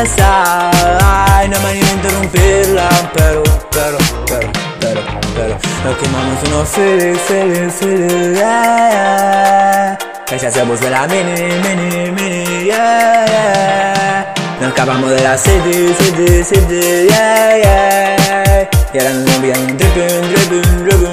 destreza. 0.01 1.28
Ay, 1.39 1.49
no 1.49 1.61
me 1.61 1.69
animo 1.69 1.87
a 1.87 1.93
interrumpirla, 1.93 2.89
pero, 3.15 3.45
pero, 3.71 3.99
pero, 4.27 4.51
pero, 4.81 5.01
pero. 5.37 5.57
Nos 5.85 5.97
quemamos 5.99 6.43
unos 6.49 6.69
feelings, 6.69 7.21
feelings, 7.21 7.75
feelings, 7.75 8.39
yeah, 8.39 8.91
yeah. 8.91 9.99
Ella 10.33 10.51
se 10.51 10.65
puso 10.65 10.91
la 10.91 11.07
mini, 11.07 11.41
mini, 11.63 12.11
mini, 12.11 12.65
yeah, 12.65 13.25
yeah. 13.25 14.35
Nos 14.61 14.71
escapamos 14.71 15.11
de 15.11 15.23
la 15.23 15.39
city, 15.39 15.95
city, 16.01 16.43
city, 16.43 17.07
yeah, 17.09 17.57
yeah. 17.63 18.71
Y 18.93 18.99
ahora 18.99 19.13
nos 19.13 19.35
envían 19.37 19.77
dripping, 19.77 20.33
dripping, 20.33 20.85
dripping, 20.87 21.08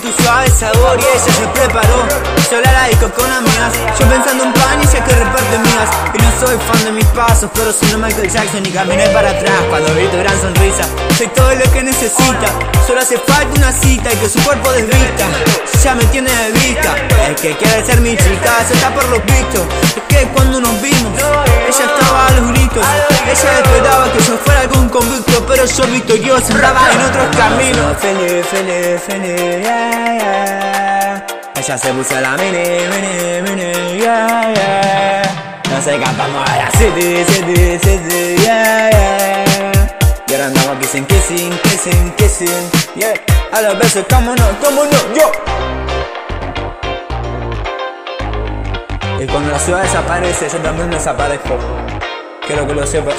tu 0.00 0.10
suave 0.22 0.50
sabor 0.50 0.98
y 0.98 1.02
ella 1.02 1.20
se 1.20 1.46
preparó. 1.48 2.30
Sola 2.48 2.72
la 2.72 2.88
disco 2.88 3.08
con 3.10 3.30
amigas 3.30 3.72
Yo 3.98 4.06
pensando 4.08 4.44
en 4.44 4.52
pan 4.52 4.82
y 4.82 4.86
sé 4.86 4.98
que 5.02 5.14
reparte 5.14 5.58
mías 5.58 5.90
Y 6.14 6.18
no 6.18 6.30
soy 6.40 6.58
fan 6.66 6.84
de 6.84 6.92
mis 6.92 7.04
pasos 7.06 7.48
Pero 7.54 7.72
soy 7.72 7.94
Michael 7.96 8.28
Jackson 8.28 8.66
y 8.66 8.70
caminé 8.70 9.08
para 9.10 9.30
atrás 9.30 9.60
Cuando 9.68 9.94
vi 9.94 10.06
tu 10.08 10.16
gran 10.16 10.40
sonrisa. 10.40 10.84
Soy 11.16 11.28
todo 11.28 11.54
lo 11.54 11.70
que 11.70 11.82
necesita 11.82 12.48
Solo 12.86 13.00
hace 13.00 13.18
falta 13.18 13.54
una 13.56 13.72
cita 13.72 14.12
y 14.12 14.16
que 14.16 14.28
su 14.28 14.42
cuerpo 14.42 14.72
desvista. 14.72 15.26
Ya 15.84 15.94
me 15.94 16.04
tiene 16.06 16.30
de 16.30 16.50
vista 16.52 16.94
Es 17.28 17.40
que 17.40 17.56
quiere 17.56 17.86
ser 17.86 18.00
mi 18.00 18.16
chica 18.16 18.64
Se 18.66 18.74
está 18.74 18.92
por 18.92 19.04
los 19.10 19.24
vistos 19.24 19.62
Cuando 20.28 20.60
nos 20.60 20.80
vimos 20.82 21.12
Ella 21.18 21.84
estaba 21.84 22.26
a 22.26 22.30
los 22.32 22.48
gritos 22.52 22.84
Ella 23.24 23.58
esperaba 23.58 24.12
que 24.12 24.18
yo 24.18 24.36
fuera 24.44 24.60
algún 24.60 24.88
convicto 24.88 25.44
Pero 25.46 25.64
yo 25.64 25.86
victorioso 25.86 26.52
andaba 26.54 26.92
en 26.92 27.00
otros 27.02 27.36
caminos 27.36 27.96
Feliz, 27.98 28.46
feliz, 28.46 29.00
feliz, 29.06 29.62
yeah, 29.62 30.18
yeah. 30.18 31.26
Ella 31.56 31.76
se 31.76 31.92
puso 31.92 32.18
la 32.20 32.36
mini, 32.38 32.58
mini, 32.90 33.42
mini, 33.42 33.98
yeah, 33.98 34.52
yeah. 34.54 35.60
Nos 35.70 35.86
escapamos 35.86 36.48
a 36.48 36.56
la 36.56 36.70
city, 36.70 37.24
city, 37.24 37.78
city, 37.78 38.42
yeah, 38.42 38.90
yeah. 38.90 39.96
Y 40.26 40.32
ahora 40.32 40.46
andamos 40.46 40.78
kissing, 40.78 41.04
kissing, 41.04 41.52
kissing, 41.62 42.12
kissing, 42.16 42.70
yeah. 42.96 43.12
A 43.52 43.60
los 43.60 43.78
besos, 43.78 44.06
cómo 44.08 44.34
no, 44.34 44.48
cómo 44.62 44.84
no, 44.84 45.14
yo. 45.14 45.30
Y 49.22 49.26
cuando 49.26 49.50
la 49.50 49.58
ciudad 49.58 49.82
desaparece, 49.82 50.48
yo 50.48 50.62
también 50.62 50.88
desaparezco. 50.88 51.54
Quiero 52.46 52.66
que 52.66 52.74
lo 52.74 52.86
sepas. 52.86 53.14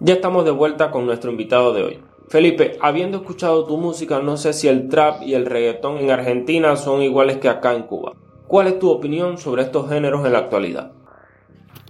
Ya 0.00 0.14
estamos 0.14 0.44
de 0.44 0.50
vuelta 0.50 0.90
con 0.90 1.06
nuestro 1.06 1.30
invitado 1.30 1.72
de 1.72 1.84
hoy. 1.84 2.00
Felipe, 2.28 2.76
habiendo 2.80 3.18
escuchado 3.18 3.64
tu 3.64 3.76
música, 3.76 4.18
no 4.18 4.36
sé 4.36 4.54
si 4.54 4.66
el 4.66 4.88
trap 4.88 5.22
y 5.22 5.34
el 5.34 5.46
reggaetón 5.46 5.98
en 5.98 6.10
Argentina 6.10 6.74
son 6.74 7.02
iguales 7.02 7.36
que 7.36 7.48
acá 7.48 7.72
en 7.74 7.84
Cuba. 7.84 8.14
¿Cuál 8.48 8.66
es 8.66 8.80
tu 8.80 8.90
opinión 8.90 9.38
sobre 9.38 9.62
estos 9.62 9.88
géneros 9.88 10.26
en 10.26 10.32
la 10.32 10.40
actualidad? 10.40 10.90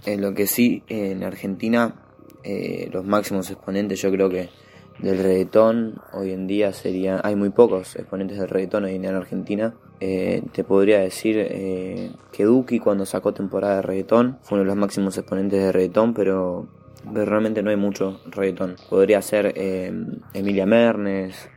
Eh, 0.05 0.17
lo 0.17 0.35
que 0.35 0.45
sí, 0.45 0.83
en 0.89 1.23
Argentina, 1.23 2.02
eh, 2.43 2.89
los 2.91 3.05
máximos 3.05 3.49
exponentes 3.49 4.01
yo 4.01 4.11
creo 4.11 4.29
que 4.29 4.49
del 4.99 5.17
reggaetón 5.17 6.01
hoy 6.13 6.31
en 6.31 6.47
día 6.47 6.71
serían, 6.73 7.19
hay 7.23 7.35
muy 7.35 7.49
pocos 7.49 7.95
exponentes 7.95 8.37
del 8.37 8.49
reggaetón 8.49 8.85
hoy 8.85 8.95
en 8.95 9.01
día 9.01 9.11
en 9.11 9.17
Argentina. 9.17 9.73
Eh, 9.99 10.43
te 10.51 10.63
podría 10.63 10.99
decir 10.99 11.37
eh, 11.39 12.11
que 12.31 12.43
Duki 12.43 12.79
cuando 12.79 13.05
sacó 13.05 13.33
temporada 13.33 13.77
de 13.77 13.81
reggaetón 13.83 14.37
fue 14.41 14.57
uno 14.57 14.63
de 14.63 14.67
los 14.67 14.75
máximos 14.75 15.17
exponentes 15.17 15.61
de 15.61 15.71
reggaetón, 15.71 16.13
pero, 16.13 16.67
realmente 17.05 17.61
no 17.63 17.69
hay 17.69 17.75
mucho 17.75 18.19
reggaetón. 18.27 18.75
Podría 18.89 19.21
ser 19.21 19.53
eh, 19.55 19.91
Emilia 20.33 20.65
Mernes, 20.65 21.49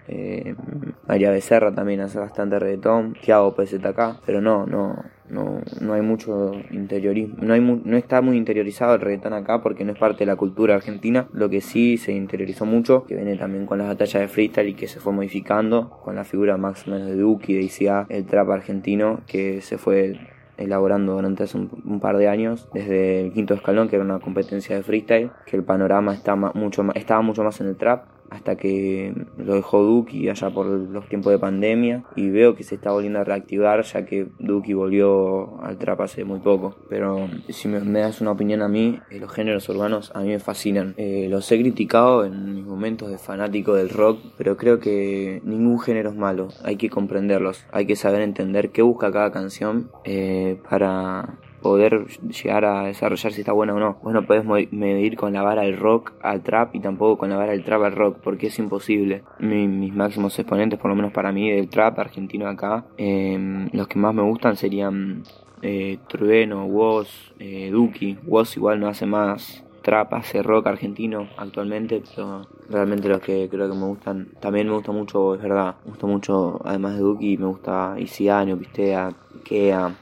María 1.06 1.30
Becerra 1.30 1.72
también 1.72 2.00
hace 2.00 2.18
bastante 2.18 2.58
reggaetón, 2.58 3.14
Tiago 3.20 3.54
PZK, 3.54 4.20
pero 4.24 4.40
no, 4.40 4.66
no, 4.66 5.04
no, 5.30 5.60
no 5.80 5.94
hay 5.94 6.02
mucho 6.02 6.52
interiorismo, 6.70 7.36
no, 7.40 7.54
hay 7.54 7.60
no 7.60 7.96
está 7.96 8.20
muy 8.20 8.36
interiorizado 8.36 8.94
el 8.94 9.00
reggaetón 9.00 9.32
acá 9.32 9.62
porque 9.62 9.84
no 9.84 9.92
es 9.92 9.98
parte 9.98 10.20
de 10.20 10.26
la 10.26 10.36
cultura 10.36 10.74
argentina, 10.74 11.28
lo 11.32 11.48
que 11.48 11.60
sí 11.60 11.96
se 11.96 12.12
interiorizó 12.12 12.66
mucho, 12.66 13.04
que 13.04 13.14
viene 13.14 13.36
también 13.36 13.66
con 13.66 13.78
las 13.78 13.88
batallas 13.88 14.22
de 14.22 14.28
freestyle 14.28 14.68
y 14.68 14.74
que 14.74 14.88
se 14.88 15.00
fue 15.00 15.12
modificando, 15.12 15.90
con 15.90 16.16
la 16.16 16.24
figura 16.24 16.56
más 16.56 16.86
o 16.86 16.90
menos 16.90 17.08
de 17.08 17.16
Duki, 17.16 17.54
de 17.54 17.62
ICA, 17.62 18.06
el 18.08 18.24
trap 18.26 18.50
argentino, 18.50 19.20
que 19.26 19.60
se 19.60 19.78
fue 19.78 20.18
elaborando 20.56 21.14
durante 21.14 21.44
hace 21.44 21.58
un, 21.58 22.00
par 22.00 22.16
de 22.16 22.28
años, 22.28 22.68
desde 22.72 23.20
el 23.20 23.32
quinto 23.32 23.54
escalón, 23.54 23.88
que 23.88 23.96
era 23.96 24.04
una 24.04 24.20
competencia 24.20 24.76
de 24.76 24.82
freestyle, 24.82 25.30
que 25.44 25.56
el 25.56 25.64
panorama 25.64 26.14
está 26.14 26.34
mucho 26.36 26.84
estaba 26.94 27.22
mucho 27.22 27.42
más 27.42 27.60
en 27.60 27.68
el 27.68 27.76
trap, 27.76 28.04
hasta 28.30 28.56
que 28.56 29.14
lo 29.36 29.54
dejó 29.54 29.82
Duki 29.82 30.28
allá 30.28 30.50
por 30.50 30.66
los 30.66 31.08
tiempos 31.08 31.32
de 31.32 31.38
pandemia 31.38 32.04
y 32.16 32.30
veo 32.30 32.54
que 32.54 32.64
se 32.64 32.74
está 32.74 32.92
volviendo 32.92 33.20
a 33.20 33.24
reactivar 33.24 33.82
ya 33.82 34.04
que 34.04 34.28
Duki 34.38 34.72
volvió 34.74 35.60
al 35.62 35.78
trap 35.78 36.00
hace 36.00 36.24
muy 36.24 36.40
poco. 36.40 36.76
Pero 36.88 37.28
si 37.48 37.68
me, 37.68 38.00
das 38.00 38.20
una 38.20 38.32
opinión 38.32 38.62
a 38.62 38.68
mí, 38.68 39.00
eh, 39.10 39.18
los 39.18 39.32
géneros 39.32 39.68
urbanos 39.68 40.12
a 40.14 40.20
mí 40.20 40.28
me 40.28 40.38
fascinan. 40.38 40.94
Eh, 40.96 41.28
los 41.30 41.50
he 41.50 41.58
criticado 41.58 42.24
en 42.24 42.54
mis 42.54 42.64
momentos 42.64 43.10
de 43.10 43.18
fanático 43.18 43.74
del 43.74 43.90
rock, 43.90 44.20
pero 44.36 44.56
creo 44.56 44.80
que 44.80 45.40
ningún 45.44 45.78
género 45.80 46.10
es 46.10 46.16
malo, 46.16 46.48
hay 46.62 46.76
que 46.76 46.90
comprenderlos, 46.90 47.66
hay 47.72 47.86
que 47.86 47.96
saber 47.96 48.22
entender 48.22 48.70
qué 48.70 48.82
busca 48.82 49.12
cada 49.12 49.32
canción 49.32 49.90
eh, 50.04 50.58
para 50.68 51.38
poder 51.66 52.06
llegar 52.06 52.64
a 52.64 52.84
desarrollar 52.84 53.32
si 53.32 53.40
está 53.40 53.52
buena 53.52 53.74
o 53.74 53.80
no. 53.80 53.98
Vos 54.02 54.12
no 54.12 54.24
podés 54.24 54.44
medir 54.72 55.16
con 55.16 55.32
la 55.32 55.42
vara 55.42 55.62
del 55.62 55.76
rock 55.76 56.12
al 56.22 56.42
trap 56.42 56.74
y 56.74 56.80
tampoco 56.80 57.18
con 57.18 57.30
la 57.30 57.36
vara 57.36 57.52
del 57.52 57.64
trap 57.64 57.82
al 57.82 57.92
rock, 57.92 58.18
porque 58.22 58.46
es 58.48 58.58
imposible. 58.58 59.22
mis 59.38 59.94
máximos 59.94 60.38
exponentes, 60.38 60.78
por 60.78 60.90
lo 60.90 60.94
menos 60.94 61.12
para 61.12 61.32
mí, 61.32 61.50
del 61.50 61.68
trap 61.68 61.98
argentino 61.98 62.48
acá, 62.48 62.84
em, 62.96 63.68
los 63.72 63.88
que 63.88 63.98
más 63.98 64.14
me 64.14 64.22
gustan 64.22 64.56
serían 64.56 65.22
eh, 65.62 65.98
Trueno, 66.06 66.66
Woz, 66.66 67.32
eh, 67.38 67.70
Duki. 67.70 68.18
Woz 68.26 68.56
igual 68.56 68.78
no 68.78 68.88
hace 68.88 69.06
más 69.06 69.64
trap, 69.82 70.14
hace 70.14 70.42
rock 70.42 70.66
argentino 70.66 71.28
actualmente, 71.36 72.02
pero 72.14 72.46
realmente 72.68 73.08
los 73.08 73.20
que 73.20 73.48
creo 73.48 73.70
que 73.70 73.76
me 73.76 73.86
gustan, 73.86 74.28
también 74.40 74.66
me 74.68 74.74
gusta 74.74 74.92
mucho, 74.92 75.34
es 75.34 75.42
verdad, 75.42 75.76
me 75.84 75.90
gusta 75.90 76.06
mucho, 76.06 76.60
además 76.64 76.94
de 76.94 77.00
Duki, 77.00 77.38
me 77.38 77.46
gusta 77.46 77.94
Isiano, 77.98 78.56
Pistea, 78.56 79.12
Kea, 79.44 79.94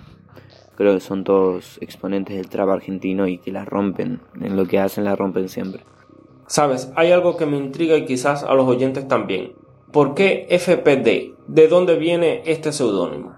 creo 0.76 0.94
que 0.94 1.00
son 1.00 1.24
todos 1.24 1.78
exponentes 1.80 2.36
del 2.36 2.48
trap 2.48 2.68
argentino 2.68 3.26
y 3.26 3.38
que 3.38 3.52
la 3.52 3.64
rompen, 3.64 4.20
en 4.40 4.56
lo 4.56 4.66
que 4.66 4.78
hacen 4.78 5.04
la 5.04 5.16
rompen 5.16 5.48
siempre. 5.48 5.84
Sabes, 6.46 6.92
hay 6.96 7.10
algo 7.10 7.36
que 7.36 7.46
me 7.46 7.56
intriga 7.56 7.96
y 7.96 8.04
quizás 8.04 8.44
a 8.44 8.54
los 8.54 8.66
oyentes 8.66 9.08
también. 9.08 9.52
¿Por 9.92 10.14
qué 10.14 10.46
FPD? 10.50 11.34
¿De 11.46 11.68
dónde 11.68 11.96
viene 11.96 12.42
este 12.46 12.72
seudónimo? 12.72 13.34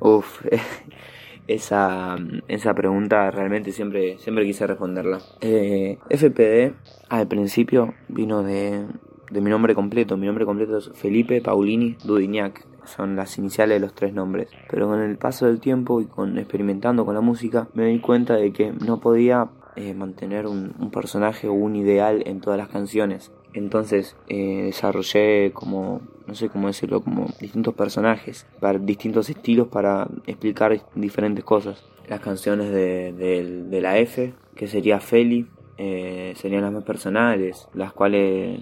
Uf, 0.00 0.44
esa, 1.48 2.16
esa 2.46 2.74
pregunta 2.74 3.30
realmente 3.30 3.72
siempre, 3.72 4.18
siempre 4.18 4.44
quise 4.44 4.66
responderla. 4.66 5.20
Eh, 5.40 5.98
FPD 6.10 6.74
al 7.08 7.26
principio 7.26 7.94
vino 8.08 8.42
de, 8.42 8.86
de 9.30 9.40
mi 9.40 9.50
nombre 9.50 9.74
completo. 9.74 10.16
Mi 10.16 10.26
nombre 10.26 10.44
completo 10.44 10.78
es 10.78 10.90
Felipe 10.94 11.40
Paulini 11.40 11.96
Dudignac 12.04 12.67
son 12.88 13.16
las 13.16 13.38
iniciales 13.38 13.76
de 13.76 13.80
los 13.80 13.94
tres 13.94 14.12
nombres. 14.12 14.48
Pero 14.70 14.88
con 14.88 15.00
el 15.00 15.16
paso 15.16 15.46
del 15.46 15.60
tiempo 15.60 16.00
y 16.00 16.06
con 16.06 16.38
experimentando 16.38 17.04
con 17.04 17.14
la 17.14 17.20
música, 17.20 17.68
me 17.74 17.86
di 17.86 18.00
cuenta 18.00 18.34
de 18.34 18.52
que 18.52 18.72
no 18.72 19.00
podía 19.00 19.48
eh, 19.76 19.94
mantener 19.94 20.46
un, 20.46 20.90
personaje 20.90 21.46
o 21.46 21.52
un 21.52 21.76
ideal 21.76 22.22
en 22.26 22.40
todas 22.40 22.58
las 22.58 22.68
canciones. 22.68 23.30
Entonces 23.52 24.16
eh, 24.28 24.64
desarrollé 24.64 25.52
como, 25.52 26.00
no 26.26 26.34
sé 26.34 26.48
cómo 26.48 26.66
decirlo, 26.66 27.00
como 27.00 27.26
distintos 27.40 27.74
personajes, 27.74 28.46
para 28.58 28.78
distintos 28.78 29.30
estilos 29.30 29.68
para 29.68 30.08
explicar 30.26 30.80
diferentes 30.96 31.44
cosas. 31.44 31.84
Las 32.08 32.20
canciones 32.20 32.72
de, 32.72 33.78
la 33.80 33.98
F, 33.98 34.34
que 34.56 34.66
sería 34.66 34.98
Feli, 34.98 35.46
eh, 35.76 36.32
serían 36.36 36.62
las 36.62 36.72
más 36.72 36.84
personales, 36.84 37.68
las 37.72 37.92
cuales 37.92 38.60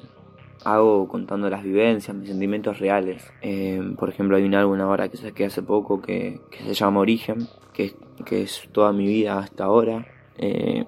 hago 0.64 1.08
contando 1.08 1.48
las 1.50 1.62
vivencias, 1.62 2.16
mis 2.16 2.28
sentimientos 2.28 2.78
reales. 2.78 3.32
Eh, 3.42 3.80
por 3.98 4.08
ejemplo, 4.08 4.36
hay 4.36 4.44
un 4.44 4.54
álbum 4.54 4.80
ahora 4.80 5.08
que 5.08 5.16
saqué 5.16 5.46
hace 5.46 5.62
poco 5.62 6.00
que, 6.00 6.40
se 6.50 6.74
llama 6.74 7.00
Origen, 7.00 7.48
que, 7.72 7.94
que, 8.24 8.42
es 8.42 8.68
toda 8.72 8.92
mi 8.92 9.06
vida 9.06 9.38
hasta 9.38 9.64
ahora. 9.64 10.06
Eh, 10.38 10.84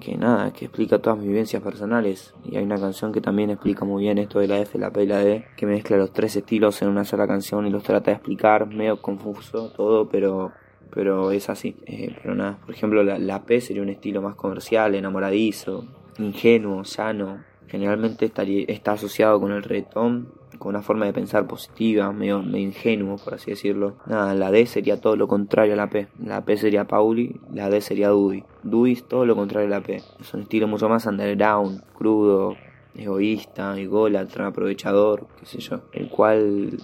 que 0.00 0.16
nada, 0.16 0.52
que 0.52 0.64
explica 0.66 0.98
todas 1.00 1.18
mis 1.18 1.28
vivencias 1.28 1.62
personales. 1.62 2.34
Y 2.44 2.56
hay 2.56 2.64
una 2.64 2.78
canción 2.78 3.12
que 3.12 3.20
también 3.20 3.50
explica 3.50 3.84
muy 3.84 4.04
bien 4.04 4.18
esto 4.18 4.38
de 4.38 4.48
la 4.48 4.58
F, 4.58 4.78
la 4.78 4.90
P 4.90 5.02
y 5.02 5.06
la 5.06 5.18
D, 5.18 5.44
que 5.56 5.66
mezcla 5.66 5.96
los 5.96 6.12
tres 6.12 6.34
estilos 6.36 6.80
en 6.82 6.88
una 6.88 7.04
sola 7.04 7.26
canción 7.26 7.66
y 7.66 7.70
los 7.70 7.82
trata 7.82 8.10
de 8.10 8.16
explicar, 8.16 8.66
medio 8.66 9.00
confuso 9.00 9.70
todo, 9.70 10.08
pero 10.08 10.52
pero 10.94 11.30
es 11.30 11.48
así. 11.48 11.76
Eh, 11.86 12.14
pero 12.22 12.34
nada, 12.34 12.58
por 12.64 12.74
ejemplo, 12.74 13.02
la, 13.02 13.18
la 13.18 13.42
P 13.44 13.60
sería 13.60 13.82
un 13.82 13.88
estilo 13.88 14.20
más 14.20 14.34
comercial, 14.34 14.94
enamoradizo, 14.94 15.86
ingenuo, 16.18 16.84
sano, 16.84 17.40
generalmente 17.72 18.30
está 18.68 18.92
asociado 18.92 19.40
con 19.40 19.50
el 19.50 19.62
reggaetón, 19.62 20.28
con 20.58 20.74
una 20.74 20.82
forma 20.82 21.06
de 21.06 21.14
pensar 21.14 21.46
positiva, 21.46 22.12
medio, 22.12 22.42
ingenuo, 22.42 23.16
por 23.16 23.32
así 23.32 23.52
decirlo. 23.52 23.94
Nada, 24.04 24.34
la 24.34 24.50
D 24.50 24.66
sería 24.66 25.00
todo 25.00 25.16
lo 25.16 25.26
contrario 25.26 25.72
a 25.72 25.76
la 25.76 25.88
P. 25.88 26.06
La 26.22 26.44
P 26.44 26.58
sería 26.58 26.86
Pauli, 26.86 27.40
la 27.50 27.70
D 27.70 27.80
sería 27.80 28.10
Dudi. 28.10 28.44
Dudi 28.62 28.92
es 28.92 29.08
todo 29.08 29.24
lo 29.24 29.34
contrario 29.34 29.68
a 29.68 29.78
la 29.78 29.80
P. 29.80 30.02
Es 30.20 30.34
un 30.34 30.42
estilo 30.42 30.68
mucho 30.68 30.86
más 30.90 31.06
underground, 31.06 31.82
crudo, 31.94 32.56
egoísta, 32.94 33.78
ególatra, 33.78 34.48
aprovechador, 34.48 35.26
qué 35.40 35.46
sé 35.46 35.60
yo, 35.60 35.80
el 35.92 36.10
cual 36.10 36.78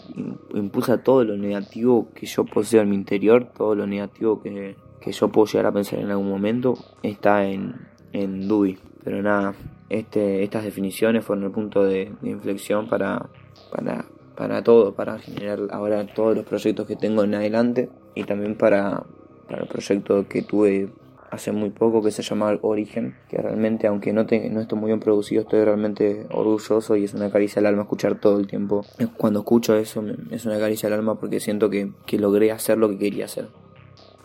impulsa 0.55 1.03
todo 1.03 1.23
lo 1.23 1.37
negativo 1.37 2.09
que 2.15 2.25
yo 2.25 2.47
poseo 2.47 2.81
en 2.81 2.89
mi 2.89 2.97
interior, 2.97 3.45
todo 3.55 3.75
lo 3.75 3.87
negativo 3.87 4.41
que, 4.41 4.77
que 5.03 5.13
yo 5.13 5.29
puedo 5.29 5.47
llegar 5.49 5.67
a 5.67 5.73
pensar 5.73 5.99
en 5.99 6.11
algún 6.11 6.31
momento, 6.31 6.79
está 7.03 7.45
en, 7.45 7.75
en 8.15 8.49
Dewey. 8.49 8.79
Pero 9.05 9.23
nada, 9.23 9.55
este, 9.91 10.43
estas 10.43 10.65
definiciones 10.65 11.25
fueron 11.25 11.45
el 11.45 11.51
punto 11.51 11.85
de, 11.85 12.13
inflexión 12.23 12.89
para, 12.89 13.27
para, 13.71 14.05
para 14.37 14.63
todo, 14.63 14.95
para 14.95 15.19
generar 15.19 15.61
ahora 15.71 16.07
todos 16.07 16.37
los 16.37 16.45
proyectos 16.45 16.87
que 16.87 16.97
tengo 16.97 17.25
en 17.25 17.35
adelante 17.35 17.89
y 18.15 18.25
también 18.25 18.57
para, 18.57 19.05
para 19.49 19.63
el 19.63 19.69
proyecto 19.69 20.27
que 20.29 20.43
tuve 20.43 20.89
hace 21.31 21.53
muy 21.53 21.71
poco 21.71 22.03
que 22.03 22.11
se 22.11 22.23
llama 22.23 22.59
Origen, 22.63 23.17
que 23.29 23.37
realmente 23.39 23.87
aunque 23.87 24.13
no, 24.13 24.27
te, 24.27 24.49
no 24.51 24.61
estoy 24.61 24.79
muy 24.79 24.89
bien 24.89 25.01
producido, 25.01 25.43
estoy 25.43 25.65
realmente 25.65 26.27
orgulloso 26.31 26.97
y 26.97 27.05
es 27.05 27.15
una 27.15 27.31
caricia 27.31 27.61
al 27.61 27.67
alma 27.67 27.83
escuchar 27.83 28.19
todo 28.21 28.39
el 28.39 28.47
tiempo. 28.47 28.85
Cuando 29.17 29.41
escucho 29.41 29.77
eso 29.77 30.05
es 30.31 30.47
una 30.47 30.59
caricia 30.59 30.87
al 30.87 30.95
alma 30.95 31.17
porque 31.17 31.41
siento 31.41 31.71
que, 31.71 31.93
que 32.07 32.19
logré 32.19 32.51
hacer 32.51 32.79
lo 32.79 32.89
que 32.89 32.99
quería 32.99 33.27
hacer. 33.27 33.49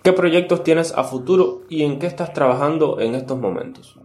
¿Qué 0.01 0.11
proyectos 0.11 0.63
tienes 0.63 0.93
a 0.93 1.03
futuro 1.03 1.61
y 1.69 1.83
en 1.83 1.99
qué 1.99 2.07
estás 2.07 2.33
trabajando 2.33 2.99
en 2.99 3.15
estos 3.15 3.39
momentos? 3.39 3.97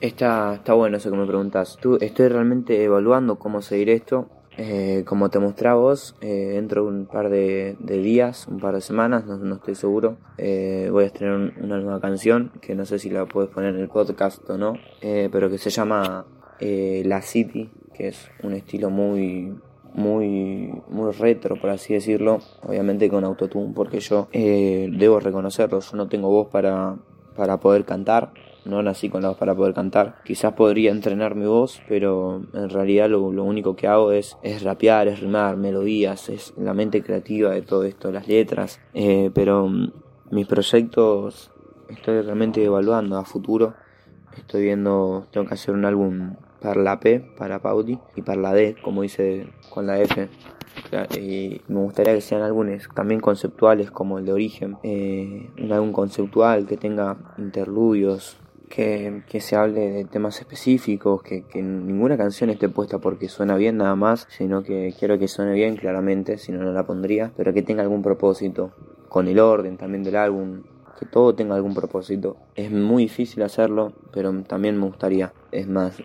Está, 0.00 0.54
está 0.54 0.72
bueno 0.72 0.96
eso 0.96 1.10
que 1.10 1.16
me 1.16 1.26
preguntas. 1.26 1.78
Estoy 2.00 2.28
realmente 2.28 2.82
evaluando 2.82 3.38
cómo 3.38 3.60
seguir 3.60 3.90
esto. 3.90 4.28
Eh, 4.56 5.04
como 5.06 5.30
te 5.30 5.38
mostré 5.38 5.72
vos, 5.72 6.16
eh, 6.20 6.52
dentro 6.54 6.84
de 6.84 6.88
un 6.88 7.06
par 7.06 7.30
de, 7.30 7.76
días, 7.78 8.46
un 8.46 8.60
par 8.60 8.74
de 8.74 8.80
semanas, 8.80 9.24
no, 9.24 9.54
estoy 9.54 9.74
seguro, 9.74 10.18
eh, 10.38 10.88
voy 10.90 11.04
a 11.04 11.06
estrenar 11.06 11.52
una 11.62 11.78
nueva 11.78 12.00
canción 12.00 12.50
que 12.60 12.74
no 12.74 12.84
sé 12.84 12.98
si 12.98 13.08
la 13.08 13.26
puedes 13.26 13.48
poner 13.48 13.74
en 13.74 13.80
el 13.80 13.88
podcast 13.88 14.48
o 14.50 14.58
no, 14.58 14.74
pero 15.00 15.48
que 15.48 15.56
se 15.56 15.70
llama 15.70 16.26
La 16.60 17.22
City, 17.22 17.70
que 17.94 18.08
es 18.08 18.30
un 18.42 18.52
estilo 18.52 18.90
muy, 18.90 19.54
muy, 19.94 20.74
muy 20.88 21.12
retro, 21.12 21.56
por 21.58 21.70
así 21.70 21.94
decirlo, 21.94 22.40
obviamente 22.62 23.08
con 23.08 23.24
autotune, 23.24 23.72
porque 23.74 24.00
yo 24.00 24.28
debo 24.32 25.20
reconocerlo, 25.20 25.80
yo 25.80 25.96
no 25.96 26.08
tengo 26.08 26.28
voz 26.28 26.48
para, 26.48 26.96
para 27.36 27.58
poder 27.60 27.84
cantar, 27.84 28.32
no 28.64 28.82
nací 28.82 29.08
con 29.08 29.22
la 29.22 29.28
voz 29.28 29.38
para 29.38 29.54
poder 29.54 29.74
cantar. 29.74 30.16
Quizás 30.24 30.52
podría 30.52 30.90
entrenar 30.90 31.34
mi 31.34 31.46
voz, 31.46 31.80
pero 31.88 32.42
en 32.52 32.68
realidad 32.68 33.08
lo, 33.08 33.20
único 33.20 33.76
que 33.76 33.86
hago 33.86 34.12
es, 34.12 34.36
es 34.42 34.62
rapear, 34.62 35.08
es 35.08 35.20
rimar, 35.20 35.56
melodías, 35.56 36.28
es 36.28 36.54
la 36.56 36.74
mente 36.74 37.02
creativa 37.02 37.50
de 37.50 37.62
todo 37.62 37.84
esto, 37.84 38.10
las 38.12 38.28
letras. 38.28 38.80
Eh, 38.94 39.30
pero 39.34 39.66
mm, 39.66 39.92
mis 40.30 40.46
proyectos 40.46 41.50
estoy 41.88 42.22
realmente 42.22 42.62
evaluando 42.64 43.16
a 43.16 43.24
futuro. 43.24 43.74
Estoy 44.36 44.62
viendo, 44.62 45.26
tengo 45.30 45.46
que 45.46 45.54
hacer 45.54 45.74
un 45.74 45.84
álbum 45.84 46.36
para 46.60 46.80
la 46.80 47.00
P, 47.00 47.20
para 47.36 47.60
Paudi, 47.60 47.98
y 48.16 48.22
para 48.22 48.40
la 48.40 48.52
D, 48.52 48.76
como 48.82 49.04
hice 49.04 49.46
con 49.70 49.86
la 49.86 49.98
F. 50.00 50.28
Y 51.18 51.60
me 51.68 51.80
gustaría 51.80 52.14
que 52.14 52.20
sean 52.20 52.42
álbumes 52.42 52.88
también 52.94 53.20
conceptuales 53.20 53.90
como 53.90 54.18
el 54.18 54.26
de 54.26 54.32
Origen, 54.32 54.76
eh, 54.82 55.50
un 55.58 55.72
álbum 55.72 55.92
conceptual 55.92 56.66
que 56.66 56.76
tenga 56.76 57.16
interludios, 57.38 58.38
que, 58.68 59.22
que, 59.28 59.40
se 59.40 59.56
hable 59.56 59.90
de 59.90 60.04
temas 60.04 60.38
específicos, 60.38 61.22
que, 61.22 61.42
que, 61.42 61.60
ninguna 61.60 62.16
canción 62.16 62.50
esté 62.50 62.68
puesta 62.68 62.98
porque 62.98 63.28
suena 63.28 63.56
bien 63.56 63.76
nada 63.76 63.96
más, 63.96 64.28
sino 64.30 64.62
que 64.62 64.94
quiero 64.96 65.18
que 65.18 65.26
suene 65.26 65.54
bien 65.54 65.76
claramente, 65.76 66.38
si 66.38 66.52
no 66.52 66.62
no 66.62 66.72
la 66.72 66.86
pondría, 66.86 67.32
pero 67.36 67.52
que 67.52 67.62
tenga 67.62 67.82
algún 67.82 68.02
propósito, 68.02 68.70
con 69.08 69.26
el 69.26 69.40
orden 69.40 69.76
también 69.76 70.04
del 70.04 70.14
álbum, 70.14 70.62
que 71.00 71.06
todo 71.06 71.34
tenga 71.34 71.54
algún 71.54 71.74
propósito. 71.74 72.36
Es 72.54 72.70
muy 72.70 73.04
difícil 73.04 73.42
hacerlo, 73.42 73.92
pero 74.12 74.32
también 74.42 74.78
me 74.78 74.86
gustaría. 74.86 75.32
Es 75.50 75.66
más, 75.66 75.96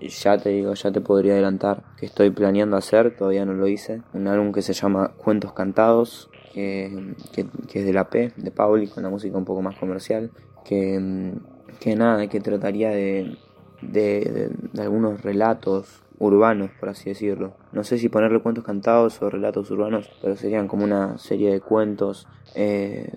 ya 0.00 0.38
te 0.38 0.50
digo, 0.50 0.72
ya 0.74 0.92
te 0.92 1.00
podría 1.00 1.34
adelantar 1.34 1.82
que 1.98 2.06
estoy 2.06 2.30
planeando 2.30 2.76
hacer, 2.76 3.16
todavía 3.16 3.44
no 3.44 3.52
lo 3.52 3.66
hice, 3.66 4.00
un 4.12 4.28
álbum 4.28 4.52
que 4.52 4.62
se 4.62 4.72
llama 4.72 5.12
Cuentos 5.16 5.52
Cantados, 5.52 6.30
que, 6.52 7.14
que, 7.32 7.80
es 7.80 7.84
de 7.84 7.92
la 7.92 8.08
P, 8.08 8.32
de 8.36 8.50
Pauli, 8.52 8.86
con 8.86 9.02
la 9.02 9.10
música 9.10 9.36
un 9.36 9.44
poco 9.44 9.60
más 9.60 9.76
comercial, 9.76 10.30
que, 10.64 11.32
que 11.80 11.96
nada, 11.96 12.28
que 12.28 12.40
trataría 12.40 12.90
de, 12.90 13.36
de, 13.82 14.50
de 14.72 14.82
algunos 14.82 15.20
relatos 15.22 16.04
urbanos, 16.18 16.70
por 16.78 16.88
así 16.88 17.10
decirlo. 17.10 17.54
No 17.72 17.84
sé 17.84 17.98
si 17.98 18.08
ponerle 18.08 18.40
cuentos 18.40 18.64
cantados 18.64 19.20
o 19.22 19.30
relatos 19.30 19.70
urbanos, 19.70 20.10
pero 20.22 20.36
serían 20.36 20.68
como 20.68 20.84
una 20.84 21.18
serie 21.18 21.50
de 21.50 21.60
cuentos 21.60 22.28
eh, 22.54 23.12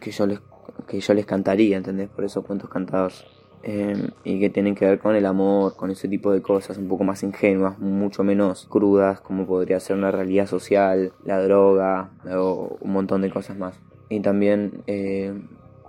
que, 0.00 0.10
yo 0.10 0.26
les, 0.26 0.40
que 0.88 1.00
yo 1.00 1.14
les 1.14 1.26
cantaría, 1.26 1.76
¿entendés? 1.76 2.08
Por 2.08 2.24
eso 2.24 2.42
cuentos 2.42 2.70
cantados. 2.70 3.26
Eh, 3.64 4.10
y 4.22 4.38
que 4.38 4.50
tienen 4.50 4.76
que 4.76 4.86
ver 4.86 5.00
con 5.00 5.16
el 5.16 5.26
amor, 5.26 5.74
con 5.74 5.90
ese 5.90 6.08
tipo 6.08 6.32
de 6.32 6.40
cosas 6.40 6.78
un 6.78 6.88
poco 6.88 7.02
más 7.02 7.24
ingenuas, 7.24 7.78
mucho 7.80 8.22
menos 8.22 8.66
crudas, 8.70 9.20
como 9.20 9.46
podría 9.46 9.80
ser 9.80 9.96
una 9.96 10.12
realidad 10.12 10.46
social, 10.46 11.12
la 11.24 11.42
droga 11.42 12.10
o 12.30 12.78
un 12.80 12.92
montón 12.92 13.22
de 13.22 13.30
cosas 13.30 13.58
más. 13.58 13.74
Y 14.08 14.20
también 14.20 14.82
eh, 14.86 15.34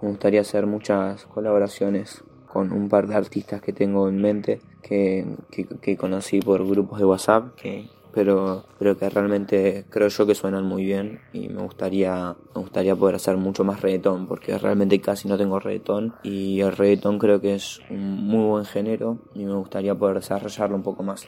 me 0.02 0.10
gustaría 0.10 0.42
hacer 0.42 0.66
muchas 0.66 1.26
colaboraciones 1.26 2.24
con 2.48 2.72
un 2.72 2.90
par 2.90 3.08
de 3.08 3.16
artistas 3.16 3.62
que 3.62 3.72
tengo 3.72 4.10
en 4.10 4.20
mente 4.20 4.60
que, 4.82 5.26
que, 5.52 5.98
conocí 5.98 6.40
por 6.40 6.68
grupos 6.68 7.00
de 7.00 7.06
WhatsApp 7.06 7.54
que 7.56 7.88
pero 8.14 8.66
pero 8.78 8.98
que 8.98 9.10
realmente 9.10 9.86
creo 9.90 10.08
yo 10.08 10.26
que 10.26 10.36
suenan 10.36 10.66
muy 10.66 10.84
bien 10.84 11.22
y 11.34 11.50
me 11.50 11.62
gustaría 11.62 12.36
me 12.56 12.62
gustaría 12.62 12.96
poder 12.96 13.16
hacer 13.16 13.38
mucho 13.38 13.64
más 13.64 13.82
reggaetón 13.82 14.28
porque 14.28 14.58
realmente 14.58 15.00
casi 15.02 15.28
no 15.28 15.38
tengo 15.38 15.60
reggaetón 15.60 16.16
y 16.24 16.62
el 16.62 16.76
reggaetón 16.76 17.20
creo 17.20 17.42
que 17.42 17.56
es 17.56 17.80
un 17.90 18.26
muy 18.26 18.46
buen 18.46 18.66
género 18.66 19.20
y 19.34 19.46
me 19.46 19.56
gustaría 19.56 19.96
poder 19.96 20.16
desarrollarlo 20.16 20.76
un 20.76 20.84
poco 20.84 21.04
más. 21.04 21.28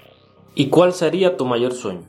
¿Y 0.54 0.68
cuál 0.68 0.94
sería 0.94 1.38
tu 1.38 1.46
mayor 1.46 1.74
sueño? 1.74 2.04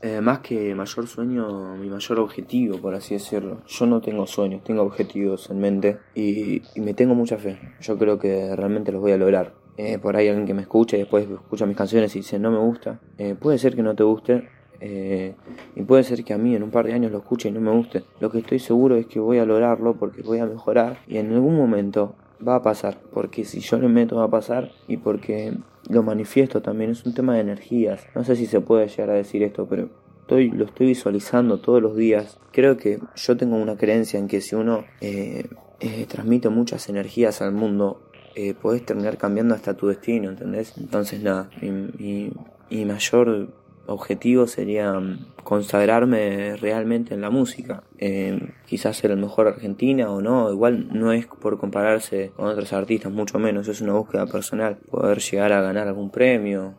Eh, 0.00 0.20
más 0.20 0.38
que 0.40 0.76
mayor 0.76 1.08
sueño, 1.08 1.76
mi 1.76 1.88
mayor 1.88 2.20
objetivo, 2.20 2.78
por 2.78 2.94
así 2.94 3.14
decirlo. 3.14 3.62
Yo 3.66 3.86
no 3.86 4.00
tengo 4.00 4.28
sueños, 4.28 4.62
tengo 4.62 4.82
objetivos 4.82 5.50
en 5.50 5.58
mente 5.58 5.98
y, 6.14 6.62
me 6.76 6.94
tengo 6.94 7.14
mucha 7.16 7.36
fe. 7.36 7.58
Yo 7.80 7.98
creo 7.98 8.18
que 8.18 8.54
realmente 8.54 8.92
los 8.92 9.00
voy 9.00 9.12
a 9.12 9.16
lograr. 9.16 9.54
Eh, 9.78 9.98
por 9.98 10.16
ahí 10.16 10.28
alguien 10.28 10.46
que 10.46 10.54
me 10.54 10.62
escuche 10.62 10.96
y 10.96 11.00
después 11.00 11.26
escucha 11.30 11.64
mis 11.64 11.76
canciones 11.76 12.14
y 12.14 12.18
dice 12.18 12.38
no 12.38 12.50
me 12.50 12.58
gusta. 12.58 13.00
Eh, 13.16 13.34
puede 13.38 13.58
ser 13.58 13.74
que 13.74 13.82
no 13.82 13.94
te 13.94 14.02
guste 14.02 14.48
y 14.80 15.82
puede 15.82 16.04
ser 16.04 16.22
que 16.22 16.32
a 16.34 16.38
mí 16.38 16.54
en 16.54 16.62
un 16.62 16.70
par 16.70 16.86
de 16.86 16.92
años 16.92 17.10
lo 17.10 17.18
escuche 17.18 17.48
y 17.48 17.52
no 17.52 17.60
me 17.60 17.70
guste. 17.72 18.04
Lo 18.20 18.30
que 18.30 18.38
estoy 18.38 18.58
seguro 18.58 18.96
es 18.96 19.06
que 19.06 19.18
voy 19.18 19.38
a 19.38 19.44
lograrlo 19.44 19.94
porque 19.94 20.22
voy 20.22 20.38
a 20.38 20.46
mejorar 20.46 20.98
y 21.08 21.16
en 21.16 21.32
algún 21.32 21.56
momento 21.56 22.14
va 22.46 22.56
a 22.56 22.62
pasar, 22.62 22.98
porque 23.12 23.44
si 23.44 23.60
yo 23.60 23.78
le 23.78 23.88
meto 23.88 24.16
va 24.16 24.24
a 24.24 24.30
pasar 24.30 24.70
y 24.86 24.98
porque 24.98 25.54
lo 25.88 26.02
manifiesto 26.02 26.62
también, 26.62 26.90
es 26.90 27.04
un 27.04 27.14
tema 27.14 27.34
de 27.34 27.40
energías. 27.40 28.06
No 28.14 28.24
sé 28.24 28.36
si 28.36 28.46
se 28.46 28.60
puede 28.60 28.88
llegar 28.88 29.10
a 29.10 29.14
decir 29.14 29.42
esto, 29.42 29.66
pero 29.68 29.88
estoy, 30.20 30.50
lo 30.50 30.66
estoy 30.66 30.88
visualizando 30.88 31.58
todos 31.60 31.82
los 31.82 31.96
días. 31.96 32.38
Creo 32.52 32.76
que 32.76 33.00
yo 33.16 33.36
tengo 33.36 33.56
una 33.56 33.76
creencia 33.76 34.18
en 34.18 34.28
que 34.28 34.40
si 34.40 34.54
uno 34.54 34.84
eh, 35.00 35.48
eh, 35.80 36.06
transmite 36.06 36.48
muchas 36.48 36.88
energías 36.88 37.40
al 37.40 37.52
mundo, 37.52 38.07
eh, 38.34 38.54
podés 38.54 38.84
terminar 38.84 39.18
cambiando 39.18 39.54
hasta 39.54 39.74
tu 39.74 39.88
destino, 39.88 40.30
¿entendés? 40.30 40.74
Entonces 40.76 41.22
nada, 41.22 41.50
mi, 41.60 42.30
mi 42.70 42.84
mayor 42.84 43.48
objetivo 43.88 44.46
sería 44.46 44.92
mm, 44.92 45.26
consagrarme 45.42 46.56
realmente 46.56 47.14
en 47.14 47.20
la 47.20 47.30
música. 47.30 47.82
Eh, 47.98 48.52
quizás 48.66 48.96
ser 48.96 49.10
el 49.10 49.18
mejor 49.18 49.48
Argentina 49.48 50.10
o 50.10 50.20
no, 50.20 50.52
igual 50.52 50.88
no 50.92 51.12
es 51.12 51.26
por 51.26 51.58
compararse 51.58 52.32
con 52.36 52.46
otros 52.46 52.72
artistas, 52.72 53.12
mucho 53.12 53.38
menos, 53.38 53.66
es 53.68 53.80
una 53.80 53.94
búsqueda 53.94 54.26
personal. 54.26 54.76
Poder 54.90 55.18
llegar 55.18 55.52
a 55.52 55.62
ganar 55.62 55.88
algún 55.88 56.10
premio 56.10 56.74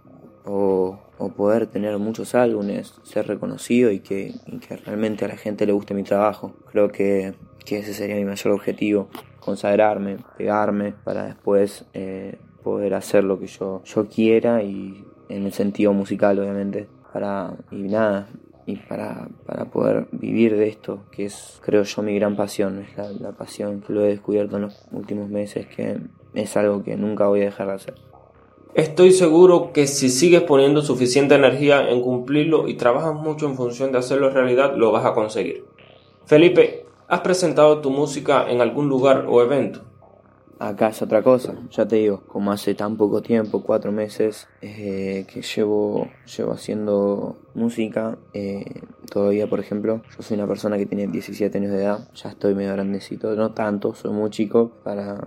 o, 0.49 0.99
poder 1.35 1.67
tener 1.67 1.97
muchos 1.99 2.33
álbumes, 2.33 2.93
ser 3.03 3.27
reconocido 3.27 3.91
y 3.91 3.99
que, 3.99 4.33
realmente 4.85 5.25
a 5.25 5.27
la 5.27 5.37
gente 5.37 5.65
le 5.65 5.73
guste 5.73 5.93
mi 5.93 6.03
trabajo. 6.03 6.53
Creo 6.71 6.89
que, 6.89 7.35
ese 7.69 7.93
sería 7.93 8.15
mi 8.15 8.25
mayor 8.25 8.53
objetivo, 8.53 9.09
consagrarme, 9.39 10.17
pegarme 10.37 10.93
para 11.03 11.25
después 11.25 11.85
eh, 11.93 12.39
poder 12.63 12.95
hacer 12.95 13.23
lo 13.23 13.39
que 13.39 13.45
yo, 13.45 13.83
yo 13.83 14.07
quiera 14.07 14.63
y 14.63 15.05
en 15.29 15.45
el 15.45 15.53
sentido 15.53 15.93
musical 15.93 16.39
obviamente. 16.39 16.87
Para 17.13 17.53
y 17.69 17.83
nada 17.83 18.27
y 18.65 18.75
para, 18.75 19.29
para 19.45 19.65
poder 19.65 20.07
vivir 20.11 20.55
de 20.55 20.67
esto 20.67 21.05
que 21.11 21.25
es 21.25 21.59
creo 21.63 21.83
yo 21.83 22.01
mi 22.01 22.15
gran 22.15 22.35
pasión. 22.35 22.79
Es 22.79 23.21
la 23.21 23.33
pasión 23.33 23.81
que 23.81 23.93
lo 23.93 24.03
he 24.03 24.07
descubierto 24.07 24.55
en 24.55 24.63
los 24.63 24.87
últimos 24.91 25.29
meses 25.29 25.67
que 25.67 25.99
es 26.33 26.57
algo 26.57 26.83
que 26.83 26.97
nunca 26.97 27.27
voy 27.27 27.41
a 27.41 27.45
dejar 27.45 27.67
de 27.67 27.73
hacer 27.73 28.08
Estoy 28.75 29.11
seguro 29.11 29.73
que 29.73 29.87
si 29.87 30.09
sigues 30.09 30.43
poniendo 30.43 30.83
suficiente 30.83 31.33
energía 31.33 31.89
en 31.89 32.01
cumplirlo 32.01 32.67
y 32.67 32.75
trabajas 32.75 33.15
mucho 33.15 33.47
en 33.47 33.55
función 33.55 33.91
de 33.91 33.97
hacerlo 33.97 34.29
realidad, 34.29 34.75
lo 34.75 34.91
vas 34.91 35.05
a 35.05 35.13
conseguir. 35.13 35.65
Felipe, 36.25 36.85
¿has 37.07 37.21
presentado 37.21 37.81
tu 37.81 37.89
música 37.89 38.47
en 38.47 38.61
algún 38.61 38.87
lugar 38.87 39.25
o 39.27 39.41
evento? 39.41 39.81
Acá 40.59 40.89
es 40.89 41.01
otra 41.01 41.23
cosa, 41.23 41.55
ya 41.71 41.87
te 41.87 41.95
digo, 41.95 42.21
como 42.27 42.51
hace 42.51 42.75
tan 42.75 42.97
poco 42.97 43.21
tiempo, 43.21 43.63
cuatro 43.63 43.93
meses, 43.93 44.47
eh, 44.61 45.25
que 45.33 45.41
llevo, 45.41 46.09
llevo 46.37 46.51
haciendo 46.51 47.37
música, 47.55 48.17
eh, 48.33 48.65
todavía 49.09 49.47
por 49.47 49.61
ejemplo, 49.61 50.01
yo 50.15 50.21
soy 50.21 50.35
una 50.35 50.47
persona 50.47 50.77
que 50.77 50.85
tiene 50.85 51.07
17 51.07 51.57
años 51.57 51.71
de 51.71 51.83
edad, 51.83 52.09
ya 52.13 52.29
estoy 52.29 52.55
medio 52.55 52.73
grandecito, 52.73 53.33
no 53.35 53.53
tanto, 53.53 53.95
soy 53.95 54.11
muy 54.11 54.29
chico 54.31 54.73
para, 54.83 55.17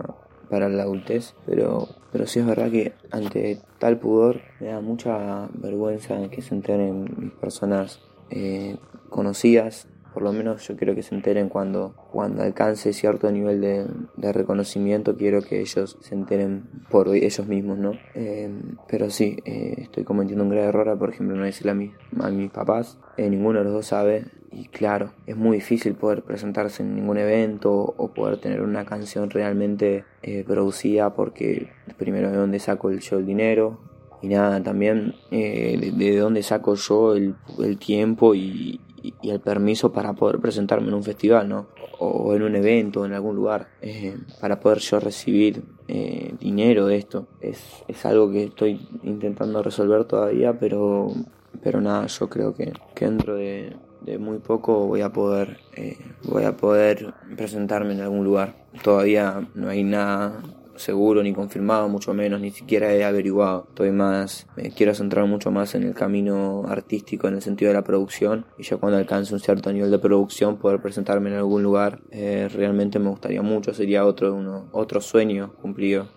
para 0.51 0.69
la 0.69 0.83
adultez, 0.83 1.33
pero, 1.47 1.87
pero 2.13 2.27
sí 2.27 2.39
es 2.39 2.45
verdad 2.45 2.69
que 2.69 2.93
ante 3.09 3.59
tal 3.79 3.97
pudor 3.97 4.39
me 4.59 4.67
da 4.67 4.79
mucha 4.79 5.49
vergüenza 5.55 6.29
que 6.29 6.43
se 6.43 6.53
enteren 6.53 7.13
mis 7.17 7.31
personas 7.33 7.99
eh, 8.29 8.77
conocidas 9.09 9.87
por 10.13 10.23
lo 10.23 10.31
menos 10.31 10.67
yo 10.67 10.77
quiero 10.77 10.93
que 10.93 11.01
se 11.01 11.15
enteren 11.15 11.49
cuando, 11.49 11.95
cuando 12.11 12.43
alcance 12.43 12.93
cierto 12.93 13.31
nivel 13.31 13.61
de, 13.61 14.31
reconocimiento, 14.33 15.17
quiero 15.17 15.41
que 15.41 15.59
ellos 15.61 15.97
se 16.01 16.15
enteren 16.15 16.63
por 16.89 17.09
ellos 17.09 17.47
mismos, 17.47 17.77
¿no? 17.77 17.93
Eh, 18.13 18.49
pero 18.87 19.09
sí, 19.09 19.37
eh, 19.45 19.75
estoy 19.77 20.03
cometiendo 20.03 20.43
un 20.43 20.51
grave 20.51 20.67
error, 20.67 20.97
por 20.97 21.09
ejemplo, 21.09 21.35
no 21.35 21.43
decirle 21.43 21.71
a, 21.71 21.75
mi, 21.75 21.91
a 22.19 22.29
mis 22.29 22.51
papás, 22.51 22.99
eh, 23.17 23.29
ninguno 23.29 23.59
de 23.59 23.65
los 23.65 23.73
dos 23.73 23.87
sabe, 23.87 24.25
y 24.51 24.65
claro, 24.67 25.11
es 25.25 25.35
muy 25.35 25.57
difícil 25.57 25.95
poder 25.95 26.21
presentarse 26.21 26.83
en 26.83 26.95
ningún 26.95 27.17
evento 27.17 27.73
o 27.73 28.13
poder 28.13 28.37
tener 28.37 28.61
una 28.61 28.85
canción 28.85 29.31
realmente 29.31 30.05
producida 30.45 31.15
porque 31.15 31.69
primero 31.97 32.29
de 32.29 32.37
dónde 32.37 32.59
saco 32.59 32.91
el, 32.91 32.99
yo 32.99 33.17
el 33.17 33.25
dinero, 33.25 33.79
y 34.21 34.27
nada, 34.27 34.61
también 34.63 35.15
de, 35.31 36.17
dónde 36.17 36.43
saco 36.43 36.75
yo 36.75 37.15
el, 37.15 37.35
el 37.59 37.77
tiempo 37.77 38.35
y, 38.35 38.79
y, 39.03 39.29
el 39.29 39.39
permiso 39.39 39.91
para 39.91 40.13
poder 40.13 40.39
presentarme 40.39 40.87
en 40.87 40.95
un 40.95 41.03
festival, 41.03 41.47
¿no? 41.49 41.67
O, 41.99 42.33
en 42.33 42.41
un 42.41 42.55
evento, 42.55 43.05
en 43.05 43.13
algún 43.13 43.35
lugar, 43.35 43.67
eh, 43.81 44.17
para 44.41 44.59
poder 44.59 44.79
yo 44.79 44.99
recibir 44.99 45.63
eh, 45.87 46.33
dinero 46.39 46.87
de 46.87 46.97
esto. 46.97 47.27
Es, 47.41 47.83
es 47.87 48.05
algo 48.05 48.31
que 48.31 48.45
estoy 48.45 48.87
intentando 49.03 49.61
resolver 49.61 50.05
todavía, 50.05 50.57
pero, 50.57 51.13
pero 51.61 51.81
nada, 51.81 52.07
yo 52.07 52.29
creo 52.29 52.55
que, 52.55 52.73
que 52.95 53.05
dentro 53.05 53.35
de, 53.35 53.75
de 54.01 54.17
muy 54.17 54.39
poco 54.39 54.87
voy 54.87 55.01
a 55.01 55.11
poder 55.11 55.59
eh, 55.75 55.97
voy 56.23 56.43
a 56.43 56.57
poder 56.57 57.13
presentarme 57.37 57.93
en 57.93 58.01
algún 58.01 58.25
lugar 58.25 58.55
todavía 58.83 59.47
no 59.55 59.69
hay 59.69 59.83
nada 59.83 60.41
seguro 60.75 61.23
ni 61.23 61.33
confirmado, 61.33 61.87
mucho 61.89 62.13
menos, 62.13 62.39
ni 62.41 62.51
siquiera 62.51 62.93
he 62.93 63.03
averiguado. 63.03 63.65
Estoy 63.69 63.91
más, 63.91 64.47
me 64.55 64.71
quiero 64.71 64.93
centrar 64.93 65.25
mucho 65.25 65.51
más 65.51 65.75
en 65.75 65.83
el 65.83 65.93
camino 65.93 66.65
artístico 66.67 67.27
en 67.27 67.35
el 67.35 67.41
sentido 67.41 67.69
de 67.69 67.75
la 67.75 67.83
producción 67.83 68.45
y 68.57 68.63
ya 68.63 68.77
cuando 68.77 68.97
alcance 68.97 69.33
un 69.33 69.39
cierto 69.39 69.71
nivel 69.71 69.91
de 69.91 69.99
producción 69.99 70.57
poder 70.57 70.81
presentarme 70.81 71.29
en 71.29 71.37
algún 71.37 71.63
lugar 71.63 71.99
eh, 72.11 72.49
realmente 72.53 72.99
me 72.99 73.09
gustaría 73.09 73.41
mucho, 73.41 73.73
sería 73.73 74.05
otro, 74.05 74.33
uno, 74.33 74.67
otro 74.71 75.01
sueño 75.01 75.53
cumplido, 75.61 76.07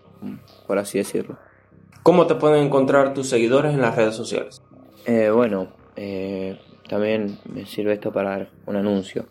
por 0.66 0.78
así 0.78 0.98
decirlo. 0.98 1.38
¿Cómo 2.02 2.26
te 2.26 2.36
pueden 2.36 2.64
encontrar 2.64 3.14
tus 3.14 3.28
seguidores 3.28 3.74
en 3.74 3.80
las 3.80 3.96
redes 3.96 4.14
sociales? 4.14 4.62
Eh, 5.06 5.30
bueno, 5.30 5.68
eh, 5.96 6.58
también 6.88 7.38
me 7.52 7.66
sirve 7.66 7.94
esto 7.94 8.12
para 8.12 8.30
dar 8.30 8.50
un 8.66 8.76
anuncio. 8.76 9.26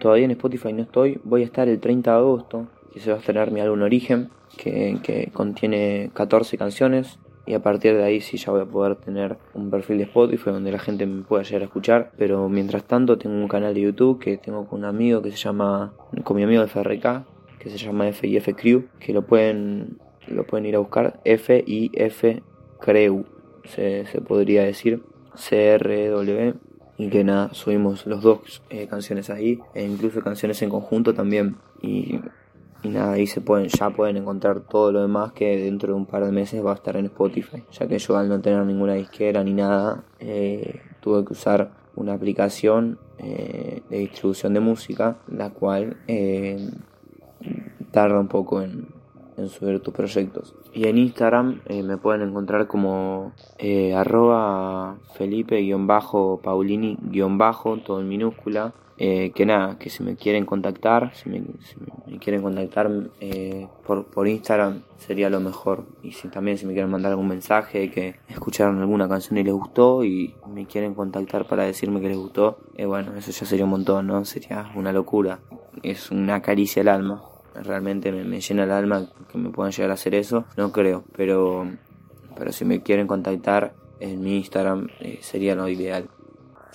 todavía 0.00 0.24
en 0.24 0.30
Spotify 0.32 0.72
no 0.72 0.82
estoy, 0.82 1.20
voy 1.24 1.42
a 1.42 1.46
estar 1.46 1.68
el 1.68 1.80
30 1.80 2.10
de 2.10 2.16
agosto, 2.16 2.68
que 2.96 3.02
se 3.02 3.10
va 3.10 3.16
a 3.16 3.18
estrenar 3.18 3.50
mi 3.50 3.60
álbum 3.60 3.82
Origen, 3.82 4.30
que, 4.56 5.28
contiene 5.34 6.08
14 6.14 6.56
canciones 6.56 7.18
y 7.44 7.52
a 7.52 7.60
partir 7.60 7.94
de 7.94 8.02
ahí 8.02 8.22
sí 8.22 8.38
ya 8.38 8.52
voy 8.52 8.62
a 8.62 8.64
poder 8.64 8.96
tener 8.96 9.36
un 9.52 9.68
perfil 9.68 9.98
de 9.98 10.04
Spotify 10.04 10.48
donde 10.48 10.72
la 10.72 10.78
gente 10.78 11.04
me 11.04 11.22
pueda 11.22 11.42
llegar 11.42 11.60
a 11.60 11.64
escuchar. 11.66 12.12
Pero 12.16 12.48
mientras 12.48 12.84
tanto 12.84 13.18
tengo 13.18 13.36
un 13.36 13.48
canal 13.48 13.74
de 13.74 13.82
YouTube 13.82 14.18
que 14.18 14.38
tengo 14.38 14.66
con 14.66 14.78
un 14.78 14.86
amigo 14.86 15.20
que 15.20 15.30
se 15.30 15.36
llama, 15.36 15.92
con 16.24 16.38
mi 16.38 16.44
amigo 16.44 16.62
de 16.62 16.68
FRK, 16.68 17.26
que 17.58 17.68
se 17.68 17.76
llama 17.76 18.10
FIF 18.12 18.48
Crew, 18.56 18.86
que 18.98 19.12
lo 19.12 19.26
pueden, 19.26 19.98
lo 20.26 20.46
pueden 20.46 20.64
ir 20.64 20.76
a 20.76 20.78
buscar, 20.78 21.20
FIF 21.22 22.40
Crew, 22.80 23.26
se, 23.64 24.06
se 24.06 24.20
podría 24.22 24.62
decir, 24.62 25.02
CRW. 25.34 26.54
Y 26.96 27.10
que 27.10 27.24
nada, 27.24 27.52
subimos 27.52 28.06
los 28.06 28.22
dos 28.22 28.62
eh, 28.70 28.86
canciones 28.86 29.28
ahí, 29.28 29.60
e 29.74 29.84
incluso 29.84 30.22
canciones 30.22 30.62
en 30.62 30.70
conjunto 30.70 31.12
también. 31.12 31.56
Y 31.82 32.20
y 32.86 32.90
nada, 32.90 33.12
ahí 33.12 33.26
se 33.26 33.40
pueden, 33.40 33.68
ya 33.68 33.90
pueden 33.90 34.16
encontrar 34.16 34.60
todo 34.60 34.92
lo 34.92 35.02
demás 35.02 35.32
que 35.32 35.56
dentro 35.58 35.92
de 35.92 35.98
un 35.98 36.06
par 36.06 36.24
de 36.24 36.32
meses 36.32 36.64
va 36.64 36.72
a 36.72 36.74
estar 36.74 36.96
en 36.96 37.06
Spotify. 37.06 37.64
Ya 37.72 37.86
que 37.86 37.98
yo 37.98 38.16
al 38.16 38.28
no 38.28 38.40
tener 38.40 38.64
ninguna 38.64 38.94
disquera 38.94 39.42
ni 39.44 39.52
nada, 39.52 40.04
eh, 40.20 40.80
tuve 41.00 41.24
que 41.24 41.32
usar 41.32 41.70
una 41.96 42.14
aplicación 42.14 42.98
eh, 43.18 43.82
de 43.90 43.98
distribución 43.98 44.54
de 44.54 44.60
música, 44.60 45.18
la 45.28 45.50
cual 45.50 45.96
eh, 46.06 46.70
tarda 47.90 48.20
un 48.20 48.28
poco 48.28 48.62
en, 48.62 48.88
en 49.36 49.48
subir 49.48 49.80
tus 49.80 49.92
proyectos. 49.92 50.54
Y 50.72 50.86
en 50.86 50.98
Instagram 50.98 51.60
me 51.68 51.96
pueden 51.96 52.22
encontrar 52.22 52.66
como 52.66 53.32
arroba 53.94 54.96
Felipe-Paulini-, 55.14 56.98
todo 57.84 58.00
en 58.00 58.08
minúscula. 58.08 58.72
Eh, 58.98 59.32
que 59.34 59.44
nada, 59.44 59.78
que 59.78 59.90
si 59.90 60.02
me 60.02 60.16
quieren 60.16 60.46
contactar, 60.46 61.14
si 61.14 61.28
me, 61.28 61.42
quieren 62.18 62.40
contactar 62.40 62.90
eh, 63.20 63.68
por, 63.86 64.06
por 64.06 64.26
Instagram 64.26 64.82
sería 64.96 65.28
lo 65.28 65.40
mejor. 65.40 65.84
Y 66.02 66.12
si 66.12 66.28
también 66.28 66.56
si 66.56 66.64
me 66.64 66.72
quieren 66.72 66.90
mandar 66.90 67.12
algún 67.12 67.28
mensaje 67.28 67.90
que 67.90 68.16
escucharon 68.28 68.80
alguna 68.80 69.08
canción 69.08 69.38
y 69.38 69.44
les 69.44 69.52
gustó 69.52 70.02
y 70.02 70.34
me 70.48 70.66
quieren 70.66 70.94
contactar 70.94 71.46
para 71.46 71.64
decirme 71.64 72.00
que 72.00 72.08
les 72.08 72.16
gustó, 72.16 72.58
eh, 72.74 72.86
bueno, 72.86 73.14
eso 73.16 73.30
ya 73.32 73.44
sería 73.44 73.64
un 73.64 73.72
montón, 73.72 74.06
¿no? 74.06 74.24
Sería 74.24 74.70
una 74.74 74.92
locura. 74.92 75.40
Es 75.82 76.10
una 76.10 76.40
caricia 76.40 76.80
al 76.80 76.88
alma. 76.88 77.22
Realmente 77.54 78.12
me, 78.12 78.24
me 78.24 78.40
llena 78.40 78.64
el 78.64 78.70
alma 78.70 79.08
que 79.30 79.36
me 79.36 79.50
puedan 79.50 79.72
llegar 79.72 79.90
a 79.90 79.94
hacer 79.94 80.14
eso. 80.14 80.46
No 80.56 80.72
creo, 80.72 81.04
pero, 81.14 81.66
pero 82.34 82.52
si 82.52 82.64
me 82.64 82.82
quieren 82.82 83.06
contactar 83.06 83.74
en 84.00 84.20
mi 84.22 84.36
Instagram 84.36 84.88
eh, 85.00 85.18
sería 85.20 85.54
lo 85.54 85.68
ideal. 85.68 86.08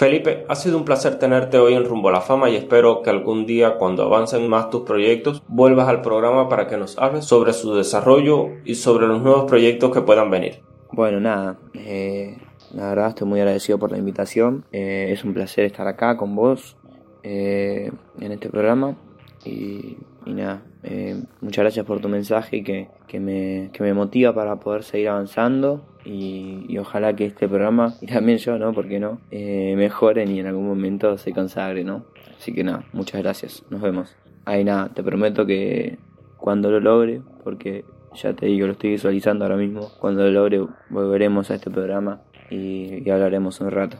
Felipe, 0.01 0.45
ha 0.49 0.55
sido 0.55 0.79
un 0.79 0.83
placer 0.83 1.19
tenerte 1.19 1.59
hoy 1.59 1.75
en 1.75 1.85
Rumbo 1.85 2.09
a 2.09 2.13
la 2.13 2.21
Fama 2.21 2.49
y 2.49 2.55
espero 2.55 3.03
que 3.03 3.11
algún 3.11 3.45
día 3.45 3.75
cuando 3.77 4.01
avancen 4.01 4.49
más 4.49 4.71
tus 4.71 4.81
proyectos 4.81 5.43
vuelvas 5.47 5.87
al 5.87 6.01
programa 6.01 6.49
para 6.49 6.65
que 6.65 6.75
nos 6.75 6.97
hables 6.97 7.25
sobre 7.25 7.53
su 7.53 7.75
desarrollo 7.75 8.47
y 8.65 8.73
sobre 8.73 9.05
los 9.05 9.21
nuevos 9.21 9.43
proyectos 9.43 9.91
que 9.91 10.01
puedan 10.01 10.31
venir. 10.31 10.63
Bueno, 10.91 11.19
nada, 11.19 11.59
eh, 11.75 12.35
la 12.73 12.89
verdad 12.89 13.09
estoy 13.09 13.27
muy 13.27 13.41
agradecido 13.41 13.77
por 13.77 13.91
la 13.91 13.99
invitación. 13.99 14.65
Eh, 14.71 15.09
es 15.11 15.23
un 15.23 15.35
placer 15.35 15.65
estar 15.65 15.87
acá 15.87 16.17
con 16.17 16.35
vos 16.35 16.77
eh, 17.21 17.91
en 18.19 18.31
este 18.31 18.49
programa. 18.49 18.97
Y, 19.45 19.99
y 20.25 20.33
nada, 20.33 20.63
eh, 20.83 21.21
muchas 21.41 21.63
gracias 21.63 21.85
por 21.85 21.99
tu 21.99 22.09
mensaje 22.09 22.63
que, 22.63 22.87
que, 23.07 23.19
me, 23.19 23.69
que 23.73 23.83
me 23.83 23.93
motiva 23.93 24.33
para 24.33 24.57
poder 24.57 24.83
seguir 24.83 25.09
avanzando. 25.09 25.85
Y, 26.03 26.65
y 26.67 26.77
ojalá 26.79 27.15
que 27.15 27.25
este 27.25 27.47
programa, 27.47 27.95
y 28.01 28.07
también 28.07 28.37
yo, 28.39 28.57
¿no? 28.57 28.73
¿Por 28.73 28.87
qué 28.87 28.99
no? 28.99 29.19
Eh, 29.31 29.75
mejoren 29.77 30.31
y 30.31 30.39
en 30.39 30.47
algún 30.47 30.67
momento 30.67 31.17
se 31.17 31.31
consagre, 31.31 31.83
¿no? 31.83 32.05
Así 32.37 32.53
que 32.53 32.63
nada, 32.63 32.85
muchas 32.93 33.21
gracias. 33.21 33.63
Nos 33.69 33.81
vemos. 33.81 34.15
Ahí 34.45 34.63
nada, 34.63 34.89
te 34.89 35.03
prometo 35.03 35.45
que 35.45 35.99
cuando 36.37 36.71
lo 36.71 36.79
logre, 36.79 37.21
porque 37.43 37.85
ya 38.15 38.33
te 38.33 38.47
digo, 38.47 38.65
lo 38.65 38.73
estoy 38.73 38.91
visualizando 38.91 39.45
ahora 39.45 39.57
mismo, 39.57 39.91
cuando 39.99 40.23
lo 40.23 40.31
logre 40.31 40.65
volveremos 40.89 41.51
a 41.51 41.55
este 41.55 41.69
programa 41.69 42.21
y 42.49 43.07
hablaremos 43.09 43.61
un 43.61 43.69
rato. 43.69 43.97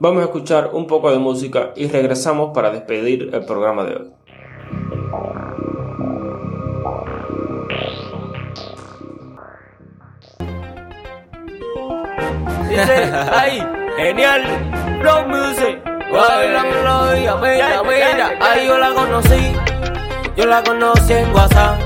Vamos 0.00 0.22
a 0.22 0.26
escuchar 0.26 0.70
un 0.72 0.88
poco 0.88 1.12
de 1.12 1.18
música 1.18 1.72
y 1.76 1.86
regresamos 1.86 2.52
para 2.52 2.70
despedir 2.70 3.30
el 3.32 3.44
programa 3.46 3.84
de 3.84 3.94
hoy. 3.94 5.03
Dice, 12.68 13.12
ay, 13.32 13.66
genial, 13.96 14.42
Rock 15.02 15.26
Music. 15.28 15.78
Bailámoslo, 16.12 17.12
mira, 17.14 17.36
mira, 17.36 17.82
mira. 17.82 18.30
Ahí 18.40 18.66
yo 18.66 18.78
la 18.78 18.90
conocí, 18.90 19.52
yo 20.36 20.46
la 20.46 20.62
conocí 20.62 21.12
en 21.12 21.34
WhatsApp. 21.34 21.78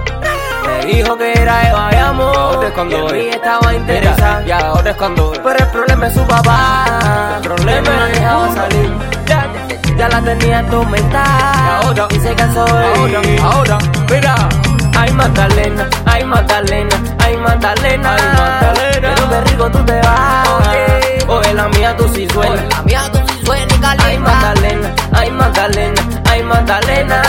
Me 0.67 0.87
dijo 0.87 1.17
que 1.17 1.33
era 1.33 1.65
de 1.65 1.73
Bayamo, 1.73 2.25
Ahora 2.25 2.69
es 2.69 2.75
cuando 2.75 3.17
y 3.17 3.29
estaba 3.29 3.75
interesada. 3.75 4.43
Y 4.47 4.51
ahora 4.51 4.91
es 4.91 4.97
cuando 4.97 5.33
Pero 5.33 5.59
el 5.59 5.67
problema 5.69 6.07
es 6.09 6.15
su 6.15 6.27
papá. 6.27 7.37
El 7.37 7.43
problema 7.43 7.91
no 7.91 8.05
dejaba 8.05 8.55
salir. 8.55 8.91
Ya, 9.97 10.09
la 10.09 10.21
tenía 10.21 10.59
atormentada. 10.61 11.81
Y 11.83 11.87
ahora, 11.87 12.09
y 12.11 12.21
se 12.21 12.35
cansó 12.35 12.65
de 12.67 12.85
ahora, 12.85 13.21
ahora, 13.43 13.79
mira. 14.11 14.49
Ay 14.97 15.13
Magdalena, 15.13 15.89
ay 16.07 16.25
Magdalena, 16.25 16.97
ay 16.97 17.08
Magdalena, 17.39 18.17
Ay, 18.17 18.23
Magdalena. 18.37 19.15
Pero 19.15 19.29
qué 19.31 19.41
rico 19.51 19.71
tú 19.71 19.85
te 19.85 20.01
vas. 20.01 20.49
Oye. 20.49 21.25
Oye, 21.29 21.55
la 21.55 21.69
mía 21.69 21.97
tú 21.97 22.09
sí 22.15 22.27
suena. 22.33 22.63
la 22.71 22.83
mía 22.83 23.03
tú 23.13 23.19
sí 23.29 23.45
suena 23.45 23.69
y 23.75 23.79
Ay 24.09 24.19
Magdalena, 24.19 24.95
ay 25.13 25.31
Magdalena, 25.31 26.03
ay 26.31 26.43
Magdalena. 26.43 27.23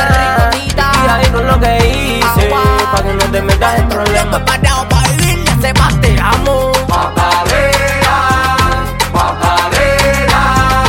Y 0.55 1.09
ahí 1.09 1.25
con 1.31 1.47
lo 1.47 1.59
que 1.59 1.77
hice, 1.87 2.47
Agua. 2.47 2.91
pa' 2.91 3.03
que 3.03 3.13
no 3.13 3.25
te 3.31 3.41
metas 3.41 3.79
en 3.79 3.89
problemas. 3.89 4.41
parado 4.41 4.87
para 4.89 5.07
vivir, 5.09 5.45
se 5.61 5.73
más 5.73 5.99
te 6.01 6.19
amo. 6.19 6.71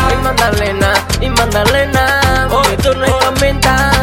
Ay 0.06 0.16
Magdalena, 0.22 0.92
y 1.20 1.28
Magdalena, 1.28 2.48
porque 2.50 2.76
tú 2.78 2.94
no 2.94 3.04
estás 3.04 3.40
mental. 3.40 3.99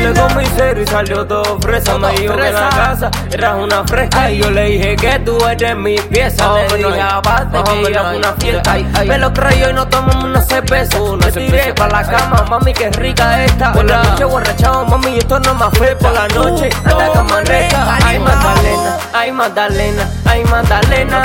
Vivir. 0.00 0.14
Le 0.14 0.20
comí 0.20 0.44
cero 0.56 0.80
y 0.82 0.86
salió 0.86 1.26
todo 1.26 1.58
fresa. 1.60 1.98
Me 1.98 2.12
dijo 2.12 2.36
que 2.36 2.48
en 2.48 2.54
la 2.54 2.68
casa 2.70 3.10
eras 3.30 3.56
una 3.56 3.84
fresca. 3.84 4.30
Y 4.30 4.38
yo 4.38 4.50
le 4.50 4.64
dije 4.64 4.96
que 4.96 5.18
tú 5.20 5.38
eres 5.46 5.76
mi 5.76 5.96
pieza. 5.96 6.52
Le 6.68 6.76
dije 6.76 7.00
aparte 7.00 7.62
que 7.62 7.96
a 7.96 8.02
una 8.10 8.32
fiesta. 8.34 8.76
Me 9.06 9.18
lo 9.18 9.32
creyó 9.32 9.70
y 9.70 9.72
nos 9.72 9.88
tomamos 9.88 10.24
una 10.24 10.42
cerveza. 10.42 10.98
Me 11.18 11.32
tiré 11.32 11.74
para 11.74 12.02
la 12.02 12.10
cama, 12.10 12.44
mami, 12.48 12.72
qué 12.72 12.90
rica 12.90 13.44
esta. 13.44 13.72
Por 13.72 13.84
la 13.84 14.02
noche 14.02 14.24
borrachado, 14.24 14.84
mami, 14.86 15.18
esto 15.18 15.38
no 15.40 15.54
más 15.54 15.70
fue 15.76 15.96
por 15.96 16.12
la 16.12 16.28
noche. 16.28 16.70
Hasta 16.84 17.12
cama 17.12 17.40
recta. 17.42 17.98
Ay, 18.02 18.18
Magdalena, 18.18 18.98
ay, 19.12 19.32
Magdalena, 19.32 20.10
ay, 20.24 20.44
Magdalena. 20.44 21.22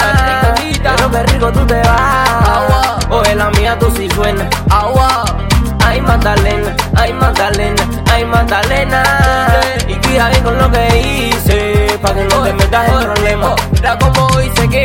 Pero 0.83 1.11
qué 1.11 1.23
rico 1.23 1.51
tú 1.51 1.65
te 1.65 1.81
vas. 1.81 3.05
Oye, 3.09 3.35
la 3.35 3.49
mía 3.51 3.77
tú 3.79 3.91
sí 3.95 4.07
suena. 4.09 4.47
Agua. 4.69 5.23
Magdalena, 6.05 6.75
ay 6.95 7.13
Magdalena, 7.13 7.83
ay 8.11 8.25
Magdalena. 8.25 9.03
Y 9.87 9.95
cuida 9.95 10.29
bien 10.29 10.43
con 10.43 10.57
lo 10.57 10.71
que 10.71 10.97
hice 10.97 11.99
Pa' 12.01 12.13
que 12.13 12.23
no 12.23 12.43
te 12.43 12.53
metas 12.53 12.89
en 12.89 12.99
problemas. 12.99 13.55
Mira 13.71 13.97
como 13.97 14.41
hice 14.41 14.69
que 14.69 14.83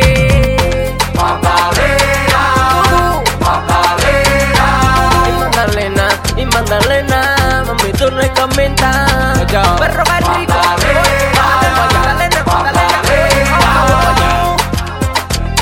Ay 5.23 5.31
Magdalena, 5.39 6.07
y 6.37 6.45
Magdalena 6.45 7.63
Mami 7.67 7.91
tú 7.93 8.09
no 8.11 8.21
estás 8.21 8.55
mental 8.55 9.47
Perro 9.79 10.03
rico. 10.37 10.53
Magdalena, 10.53 12.43
Magdalena 12.45 13.11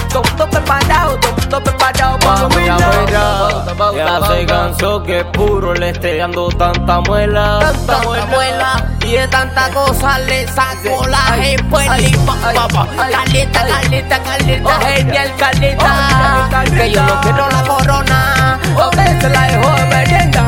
Todo 0.09 0.49
preparado, 0.49 1.19
todo 1.49 1.63
preparado 1.63 2.17
Ya 4.19 4.27
se 4.27 4.45
cansó 4.45 5.03
que 5.03 5.23
puro 5.25 5.73
le 5.73 5.89
esté 5.89 6.17
dando 6.17 6.49
tanta 6.49 6.99
muela. 7.01 7.59
Tanta 7.59 8.25
muela 8.27 8.85
y 9.05 9.11
de 9.13 9.27
tanta 9.27 9.69
cosa 9.69 10.19
le 10.19 10.47
saco 10.47 11.07
la 11.07 11.37
espuelita. 11.37 12.33
Caleta, 12.97 13.65
caleta, 13.65 14.23
caleta, 14.23 14.79
genial, 14.81 15.35
caleta. 15.37 16.65
Que 16.75 16.91
yo 16.91 17.03
no 17.03 17.21
quiero 17.21 17.49
la 17.49 17.63
corona, 17.63 18.59
se 19.21 19.29
la 19.29 19.41
dejo 19.43 19.69
de 19.75 19.85
merienda. 19.85 20.45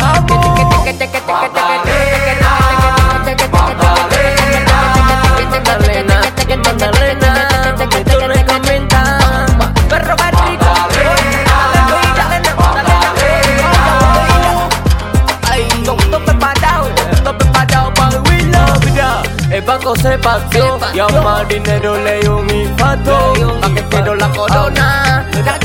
Banco 19.92 19.96
se 19.96 20.18
paseó 20.18 20.80
y 20.94 21.00
a 21.00 21.08
un 21.08 21.24
marinero 21.24 21.98
le 21.98 22.20
dio 22.20 22.38
un 22.38 22.50
infarto. 22.50 23.34
Pa' 23.62 23.74
que 23.74 23.84
quiero 23.90 24.16
la 24.16 24.30
corona. 24.30 25.26
Mira 25.34 25.60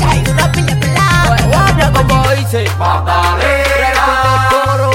como 1.93 2.29
dice. 2.31 2.63
El 2.63 2.69
coro. 4.49 4.91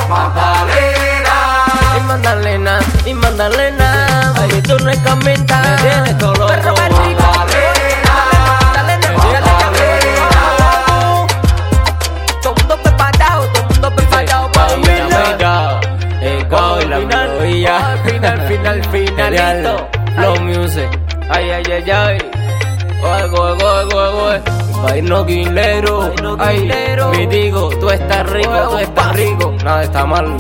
Y 1.97 2.01
Magdalena, 2.01 2.79
y 3.05 3.15
Magdalena, 3.15 4.33
mami, 4.37 4.63
tú 4.63 4.79
no 4.79 4.91
estás 4.91 5.17
mental. 5.25 5.79
Tienes 5.81 6.19
todo 6.19 6.35
loco. 6.35 6.92
Ay, 21.73 21.91
ay, 21.91 21.91
ay. 21.91 22.19
Oye, 23.03 23.25
oye, 23.25 23.65
oye, 23.65 23.95
oye, 23.95 24.21
oye. 24.21 24.43
Pa' 24.83 24.97
irnos 24.99 25.27
guilero, 25.27 26.13
ay, 26.39 26.69
mi 27.13 27.27
digo, 27.27 27.71
tú 27.81 27.89
estás 27.89 28.29
rico, 28.29 28.69
tú 28.69 28.77
estás 28.77 29.17
rico, 29.17 29.55
nada 29.65 29.83
está 29.83 30.05
mal. 30.05 30.37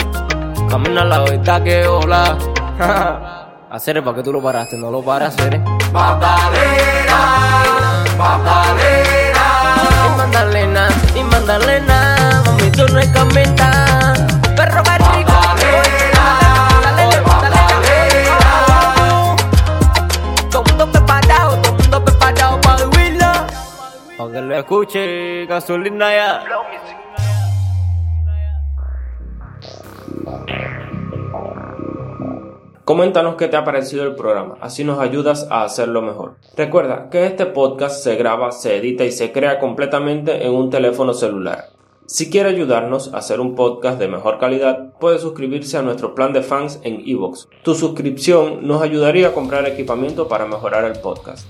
Camina 0.68 1.05
la 1.05 1.21
verdad 1.21 1.62
que 1.62 1.87
hola. 1.87 2.37
Hacer 3.71 4.05
para 4.05 4.16
que 4.16 4.23
tú 4.23 4.31
lo 4.31 4.42
paraste, 4.42 4.77
no 4.77 4.90
lo 4.90 5.01
paras, 5.03 5.35
hacer. 5.35 5.59
Magdalena, 5.90 7.18
Magdalena. 8.18 9.47
Y 10.05 10.18
Magdalena, 10.18 10.88
y 11.14 11.25
Magdalena, 11.25 12.42
mami, 12.45 12.71
tú 12.73 12.87
no 12.92 12.99
es 12.99 13.09
camita. 13.09 14.12
Perro 14.55 14.83
Escuche, 24.53 25.47
gasolina 25.47 26.15
ya. 26.15 26.45
Coméntanos 32.85 33.37
qué 33.37 33.49
te 33.49 33.57
ha 33.57 33.65
parecido 33.65 34.05
el 34.05 34.15
programa, 34.15 34.59
así 34.61 34.85
nos 34.85 34.99
ayudas 34.99 35.47
a 35.51 35.62
hacerlo 35.62 36.03
mejor. 36.03 36.35
Recuerda 36.57 37.09
que 37.09 37.25
este 37.25 37.47
podcast 37.47 38.03
se 38.03 38.17
graba, 38.17 38.51
se 38.53 38.77
edita 38.77 39.05
y 39.05 39.12
se 39.12 39.33
crea 39.33 39.59
completamente 39.59 40.45
en 40.45 40.53
un 40.53 40.69
teléfono 40.69 41.15
celular. 41.15 41.71
Si 42.07 42.29
quiere 42.29 42.51
ayudarnos 42.51 43.15
a 43.15 43.19
hacer 43.19 43.41
un 43.41 43.55
podcast 43.55 43.99
de 43.99 44.09
mejor 44.09 44.38
calidad, 44.38 44.93
puede 44.99 45.19
suscribirse 45.19 45.79
a 45.79 45.83
nuestro 45.83 46.15
plan 46.15 46.35
de 46.35 46.43
fans 46.43 46.81
en 46.83 47.01
iVoox. 47.07 47.47
Tu 47.62 47.75
suscripción 47.75 48.67
nos 48.67 48.83
ayudaría 48.83 49.29
a 49.29 49.33
comprar 49.33 49.67
equipamiento 49.67 50.29
para 50.29 50.45
mejorar 50.45 50.85
el 50.85 51.01
podcast. 51.01 51.47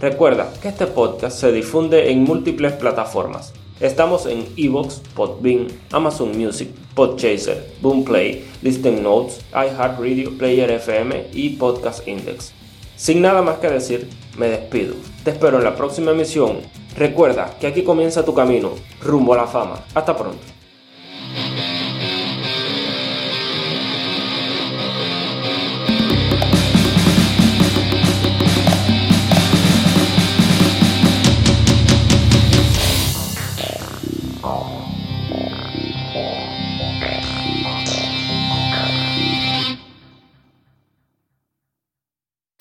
Recuerda 0.00 0.52
que 0.62 0.68
este 0.68 0.86
podcast 0.86 1.40
se 1.40 1.50
difunde 1.50 2.12
en 2.12 2.22
múltiples 2.22 2.72
plataformas. 2.74 3.52
Estamos 3.80 4.26
en 4.26 4.46
Evox, 4.56 5.02
Podbean, 5.16 5.66
Amazon 5.90 6.38
Music, 6.38 6.68
Podchaser, 6.94 7.72
Boomplay, 7.80 8.44
Listen 8.62 9.02
Notes, 9.02 9.40
iHeartRadio, 9.50 10.38
Player 10.38 10.70
FM 10.70 11.26
y 11.32 11.50
Podcast 11.56 12.06
Index. 12.06 12.52
Sin 12.94 13.20
nada 13.20 13.42
más 13.42 13.58
que 13.58 13.70
decir, 13.70 14.08
me 14.36 14.48
despido. 14.48 14.94
Te 15.24 15.32
espero 15.32 15.58
en 15.58 15.64
la 15.64 15.74
próxima 15.74 16.12
emisión. 16.12 16.58
Recuerda 16.96 17.56
que 17.60 17.66
aquí 17.66 17.82
comienza 17.82 18.24
tu 18.24 18.34
camino 18.34 18.70
rumbo 19.02 19.34
a 19.34 19.38
la 19.38 19.46
fama. 19.48 19.84
Hasta 19.94 20.16
pronto. 20.16 20.57